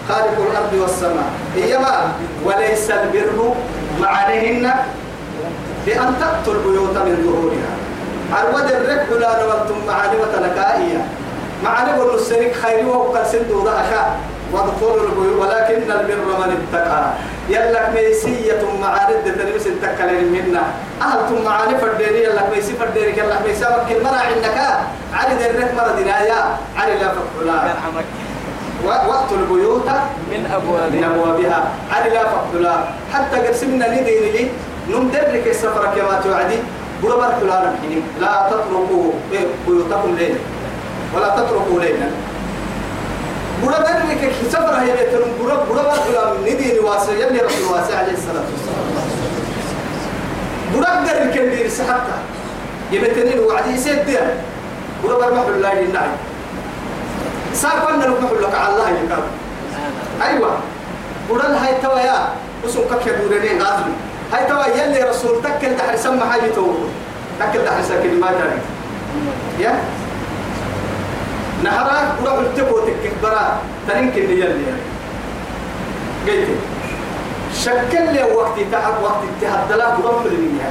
خالق 0.10 0.38
الأرض 0.52 0.74
والسماء. 0.74 1.30
إيما 1.58 2.12
وليس 2.46 2.92
البر 2.92 3.54
معانيهن 4.02 4.74
بأن 5.86 6.14
تأتوا 6.20 6.54
البيوت 6.54 6.98
من 6.98 7.16
ظهورها. 7.26 7.74
عرود 8.34 8.72
الرك 8.72 9.08
لا 9.20 9.44
نولتم 9.44 9.88
معاني 9.88 10.16
وتنكائية 10.22 11.06
معاني 11.64 12.00
والنسرك 12.00 12.54
خيري 12.54 12.86
وقال 12.86 13.28
سندو 13.28 13.68
أخا 13.68 14.16
وادخلوا 14.54 15.06
البيوت 15.08 15.40
ولكن 15.40 15.92
البر 15.92 16.26
من 16.40 16.68
اتقى. 16.74 17.04
يلك 17.50 17.90
ميسية 17.94 18.64
معارض 18.82 19.24
تلمس 19.26 19.68
التكلم 19.68 20.24
منا 20.34 20.64
أهلتم 21.02 21.46
معاني 21.46 21.78
فرديري 21.78 22.24
يلك 22.24 22.48
ميسي 22.56 22.74
فرديري 22.74 23.12
يلك 23.12 23.40
ميسي 23.48 23.66
وكل 23.66 24.04
مرة 24.04 24.22
عندك. 24.30 24.58
علي 25.14 25.36
درك 25.36 25.74
مرة 25.78 25.92
دنايا 26.00 26.58
علي 26.78 26.94
لا 26.94 27.12
فقلا 27.12 27.54
وقت 28.86 29.32
البيوت 29.32 29.88
من 30.32 30.40
من 30.40 30.50
أبوابها. 30.54 31.08
أبوابها 31.08 31.64
علي 31.92 32.10
لا 32.10 32.24
فقلا 32.24 32.76
حتى 33.14 33.48
قسمنا 33.48 33.88
ندين 33.88 34.24
لي 34.34 34.48
نمدرك 34.90 35.48
السفر 35.48 35.86
كما 35.96 36.22
توعدي. 36.24 36.60
بربر 37.04 37.32
فلان 37.42 37.74
الحين 37.74 38.04
لا 38.22 38.48
تتركوا 38.50 39.12
بيوتكم 39.68 40.16
ليلا 40.18 40.40
ولا 41.16 41.30
تتركوا 41.30 41.80
ليلا 41.80 42.08
بربر 43.64 43.98
لك 44.10 44.32
سفر 44.52 44.74
هي 44.74 44.92
بيتهم 44.92 45.30
بربر 45.40 45.64
بربر 45.70 45.92
فلان 45.92 46.42
ندين 46.42 46.80
واسع 46.84 47.12
يلي 47.14 47.40
رسول 47.40 47.66
واسع 47.74 47.98
عليه 47.98 48.14
الصلاة 48.14 48.44
والسلام. 48.52 48.88
بربر 50.76 51.30
لك 51.30 51.38
اللي 51.38 51.70
سحبتها. 51.70 52.20
يبتنين 52.92 53.40
وعدي 53.40 53.78
سيد 53.78 54.06
دير 54.06 54.34
بربر 55.04 55.34
محل 55.34 55.50
الله 55.54 55.74
للنعي 55.74 56.10
ساقنا 57.54 58.08
محل 58.08 58.44
لك 58.44 58.56
على 58.56 58.74
الله 58.74 58.90
يكاد 58.90 59.24
أيوة. 60.22 60.58
ورن 61.30 61.52
هاي 61.56 61.74
توا 61.84 62.00
يا 62.00 62.28
وسم 62.66 62.80
كك 62.80 63.10
دورين 63.10 63.62
غازل. 63.62 63.92
هاي 64.34 64.46
توا 64.46 64.66
يلي 64.66 65.04
رسول 65.04 65.44
تكل 65.44 65.76
دحر 65.76 65.96
سمى 65.96 66.24
حاجة 66.32 66.52
تو 66.56 66.68
تكل 67.40 67.66
دحر 67.66 67.82
ساكن 67.90 68.20
ما 68.20 68.28
تاني 68.28 68.62
يا؟ 69.60 69.74
نهرك 71.64 72.08
وروح 72.22 72.40
التبو 72.40 72.80
تكك 72.80 73.14
برا. 73.24 73.62
تنين 73.88 74.12
كن 74.12 74.22
يلي 74.22 74.66
قلت. 76.28 76.50
شكل 77.64 78.14
لي 78.14 78.24
وقت 78.24 78.60
تعب 78.72 78.94
وقت 79.04 79.24
تهدلا 79.42 79.96
برم 79.96 80.26
المية 80.26 80.70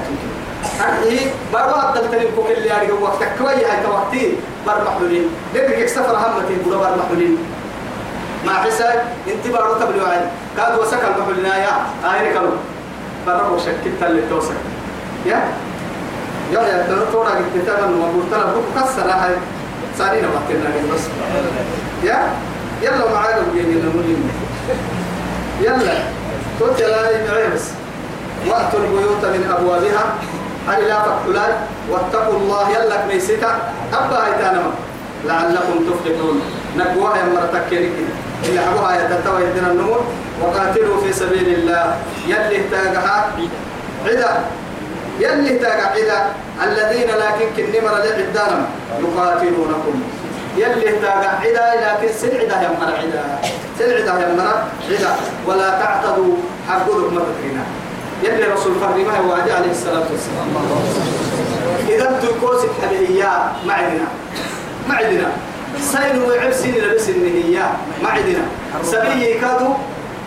هذه 0.81 1.19
برا 1.53 1.89
الدلتني 1.89 2.27
كوك 2.37 2.47
اللي 2.51 2.73
أرجع 2.73 2.95
وقت. 3.01 3.23
كوي 3.39 3.55
هاي 3.55 3.83
توقتي 3.85 4.35
بر 4.67 4.85
محلولين. 4.87 5.29
لكن 5.55 5.87
سفر 5.87 6.17
همتي 6.17 6.55
برا 6.67 6.79
بر 6.79 6.97
محلولين؟ 6.99 7.39
مع 8.47 8.53
حساب. 8.53 9.05
انت 9.29 9.55
بارو 9.55 9.75
تبلو 9.75 10.07
عين 10.07 10.27
كاد 10.57 10.79
وسك 10.79 11.03
المحلنا 11.05 11.57
يا. 11.57 11.75
هاي 12.05 12.33
كلو 12.35 12.51
برا 13.27 13.49
وشكت 13.49 14.03
اللي 14.03 14.23
توسك 14.31 14.55
يا؟ 15.27 15.41
يا 16.53 16.61
يا 16.61 16.87
ترى 16.89 17.07
تورا 17.13 17.31
قلت 17.31 17.67
تمام 17.67 18.01
وقلت 18.01 18.33
له 18.33 18.39
بكو 18.39 18.81
كسر 18.81 19.11
هاي. 19.11 19.35
سارينا 19.99 20.29
وقتنا 20.29 20.95
بس. 20.95 21.01
يا؟ 22.05 22.19
يلا 22.83 23.13
معانا 23.15 23.39
وجينا 23.39 23.85
نمولين 23.85 24.31
يلا. 25.61 25.95
توت 26.59 26.81
لا 26.81 27.11
يعيبس 27.11 27.65
وأتوا 28.47 28.81
البيوت 28.81 29.25
من 29.25 29.55
أبوابها. 29.59 30.05
هل 30.69 30.89
لا 30.89 30.95
تقتلان 30.95 31.53
واتقوا 31.91 32.39
الله. 32.39 32.71
يلا 32.71 33.07
ميسيتا 33.07 33.59
أبا 33.93 34.27
هيتانما 34.27 34.73
لعلكم 35.25 35.79
تفلحون. 35.91 36.41
نقوها 36.77 37.17
يا 37.17 37.25
مرتك 37.25 37.65
كده 37.71 37.89
اللي 38.45 38.61
حبوها 38.61 38.95
يتتوى 38.95 39.43
يدنا 39.43 39.73
النمور 39.73 40.05
وقاتلوا 40.41 41.01
في 41.01 41.13
سبيل 41.13 41.49
الله. 41.55 41.97
يلي 42.27 42.57
اهتاقها 42.61 43.33
عدا. 44.07 44.33
يلي 45.21 45.55
اهتاق 45.55 45.81
عدا. 45.97 46.21
الذين 46.65 47.09
لكن 47.09 47.47
كنمر 47.57 47.91
لعدانم 47.91 48.67
يقاتلونكم. 49.01 50.03
يلي 50.57 50.89
اهتاق 50.89 51.23
عدا 51.43 51.67
لكن 51.85 52.13
سن 52.21 52.29
عدا 52.29 52.57
يا 52.63 52.71
مر 52.81 52.93
عدا. 53.03 53.25
سن 53.79 53.85
عدا 53.85 54.15
يا 54.23 54.35
مر 54.39 54.57
عدا. 54.91 55.13
ولا 55.47 55.71
تعتدوا 55.71 56.37
حقودك 56.69 57.13
مرتكنا 57.13 57.65
يلي 58.23 58.45
رسول 58.53 58.75
فرمه 58.81 59.17
هو 59.19 59.33
عليه 59.33 59.71
الصلاة 59.71 60.07
والسلام. 60.11 60.49
إذا 61.89 62.21
تكوسك 62.23 62.69
حبيبية 62.83 63.53
معدنا. 63.67 64.09
معدنا. 64.89 65.29
سين 65.81 66.23
وعبسين 66.23 66.75
لبس 66.75 67.09
النهية 67.09 67.73
معدنا. 68.03 68.45
سبيه 68.83 69.41
كادو 69.41 69.73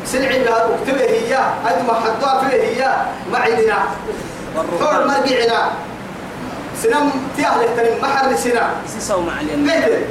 سلعي 0.05 0.43
لها 0.43 0.65
اكتبه 0.75 1.01
هي 1.01 1.33
أد 1.65 1.85
ما 1.87 1.93
حدوا 1.93 2.49
فيه 2.49 2.57
هي 2.57 2.95
معدنا 3.31 3.77
فور 4.79 5.07
مرجعنا 5.07 5.59
سنم 6.81 7.11
تياه 7.37 7.57
لهتنم 7.57 8.01
محر 8.01 8.35
سنا 8.35 8.69
سيسو 8.87 9.21
مع 9.21 9.39
قيد. 9.39 10.05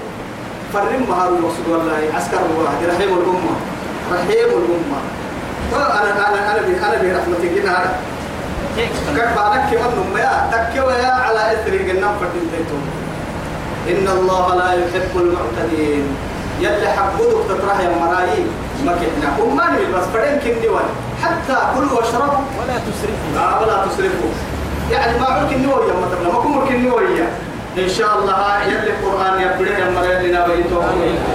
فرم 0.72 1.06
مهار 1.08 1.28
الوصول 1.28 1.66
والله 1.68 2.00
عسكر 2.14 2.40
واحد 2.58 2.80
رحيم 2.88 3.08
الأمة. 3.18 3.54
رحيم 4.12 4.48
الأمة. 4.60 5.00
أنا 5.72 6.02
أنا 6.02 6.28
أنا 6.28 6.62
أنا 6.88 6.96
برحمتك 7.02 7.52
هنا 7.58 7.92
كيف 8.76 9.36
بعدك 9.36 9.62
كمان 9.70 10.16
يا 10.16 10.32
تكوا 10.52 10.92
يا 10.92 11.12
على 11.12 11.52
إثر 11.52 11.72
الجنة 11.72 12.08
فردين 12.20 12.48
إن 13.88 14.08
الله 14.08 14.54
لا 14.54 14.72
يحب 14.72 15.12
المعتدين. 15.16 16.06
يلي 16.64 16.88
حبودك 16.96 17.40
تطرح 17.48 17.78
يا 17.80 17.90
مرايي 18.00 18.42
ما 18.84 18.92
كنا. 19.00 19.28
وما 19.44 19.64
نبي 19.70 19.86
بس 19.94 20.06
فرين 20.12 20.38
كندي 20.44 20.68
حتى 21.22 21.56
كلوا 21.74 21.92
واشربوا 21.98 22.44
ولا 22.58 22.76
تسرفوا. 22.86 23.30
لا 23.34 23.46
ولا 23.60 23.76
تسرفوا. 23.86 24.32
يعني 24.90 25.18
ما 25.18 25.26
عمرك 25.26 25.52
النوية 25.52 25.92
مثلا 26.04 26.32
ما 26.32 26.38
كمرك 26.42 26.70
النوية 26.70 27.26
إن 27.78 27.88
شاء 27.88 28.18
الله 28.18 28.62
يلي 28.62 28.90
القرآن 28.94 29.34
يبدأ 29.42 29.78
يا 29.78 29.90
مريم 29.90 30.20
لنا 30.26 30.46
بيتو 30.46 30.80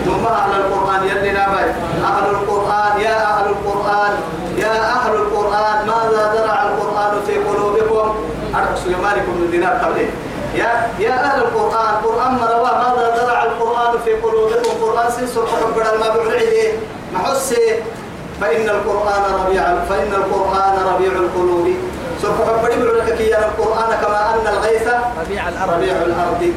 ثم 0.06 0.26
أهل 0.26 0.52
القرآن 0.62 1.02
يلي 1.12 1.32
نبي 1.32 1.66
أهل 2.10 2.26
القرآن 2.36 3.02
يا 3.02 3.18
أهل 3.32 3.46
القرآن. 3.46 4.14
يا 4.58 4.76
أهل 4.96 5.14
القرآن. 5.16 5.78
ماذا 5.88 6.24
زرع 6.36 6.60
القرآن 6.70 7.14
في 7.28 7.36
قلوبكم؟ 7.48 8.16
أرقص 8.56 8.84
سليمانكم 8.84 9.32
من 9.40 9.48
دينار 9.52 9.74
قبله 9.74 10.10
يا 10.56 10.72
يا 11.00 11.14
أهل 11.28 11.40
القرآن. 11.42 11.94
قرآن 12.06 12.32
مروا 12.42 12.72
ماذا 12.84 13.06
زرع 13.18 13.44
القرآن 13.44 13.94
في 14.06 14.12
قلوبكم 15.08 15.16
قرآن 15.16 15.28
سنسر 15.28 15.48
حب 15.48 15.78
ما 16.00 16.10
بعليه 16.16 16.74
محسي 17.14 17.76
فإن 18.42 18.70
القرآن 18.70 19.24
ربيع 19.40 19.64
فإن 19.90 20.14
القرآن 20.14 20.76
ربيع 20.94 21.12
القلوب. 21.12 21.68
سوف 22.22 22.38
حبري 22.50 22.76
بعلك 22.76 23.20
يا 23.22 23.40
القرآن 23.40 23.92
كما 24.02 24.34
أن 24.34 24.48
الغيث 24.48 24.88
ربيع 25.22 25.50
الأرض. 25.50 25.74
ربيع 25.74 25.94
الأرض. 25.94 26.54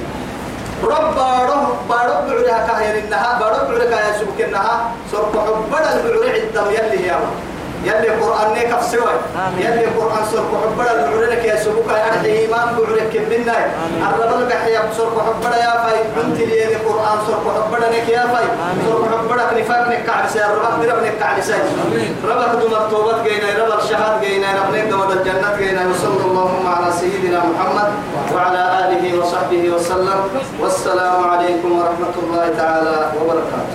رب 0.85 1.15
بارو 1.15 1.61
بارو 1.89 2.15
بعلها 2.29 2.67
كهين 2.67 3.05
النها 3.05 3.39
بارو 3.41 3.69
بعلك 3.69 3.93
يا 3.93 4.13
سبك 4.19 4.41
النها 4.41 4.91
سوف 5.13 5.37
حبر 5.37 5.65
البعلع 5.65 6.37
الدم 6.37 6.71
يلي 6.71 7.07
يا 7.07 7.21
يلي 7.85 8.09
قرآن 8.21 8.49
نيكف 8.55 8.83
سوى. 8.93 9.14
آمين. 9.37 9.66
يلي 9.66 9.87
قرآن 9.97 10.25
سوف 10.33 10.49
حبر 10.62 10.87
البعلك 10.95 11.45
يا 11.45 11.57
سبك 11.57 11.88
يا 11.88 12.25
إيمان 12.25 12.69
بعلك 12.77 13.14
منا. 13.31 13.59
الرب 14.09 14.40
القحيا 14.40 14.81
سوف 14.97 15.14
حبر 15.27 15.53
يا 15.64 15.73
فاي. 15.83 15.99
بنت 16.16 16.38
لي 16.51 16.64
القرآن 16.77 17.19
سوف 17.27 17.45
حبر 17.57 17.79
لك 17.79 18.09
يا 18.09 18.25
فاي. 18.33 18.47
سوف 18.87 19.03
حبرك 19.12 19.49
نفاق 19.59 19.88
نكعب 19.88 20.25
سير. 20.33 20.51
ربك 20.64 20.87
درب 20.87 21.03
نكعب 21.05 21.37
سير. 21.40 21.64
ربك 22.29 22.53
دم 22.61 22.75
التوبة 22.83 23.23
جينا 23.25 23.49
ربك 23.61 23.83
شهاد 23.88 24.21
جينا 24.21 24.49
ربك 24.59 24.85
دم 24.90 25.03
الجنة 25.16 25.49
جينا 25.59 25.83
وصلى 25.90 26.25
اللهم 26.31 26.64
على 26.75 26.88
سيدنا 27.01 27.40
محمد 27.51 27.90
وعلى 28.35 28.62
آله 28.83 29.05
وصحبه 29.19 29.62
وسلم. 29.75 30.21
والسلام 30.61 31.19
عليكم 31.33 31.71
ورحمة 31.79 32.14
الله 32.23 32.45
تعالى 32.61 32.97
وبركاته. 33.16 33.69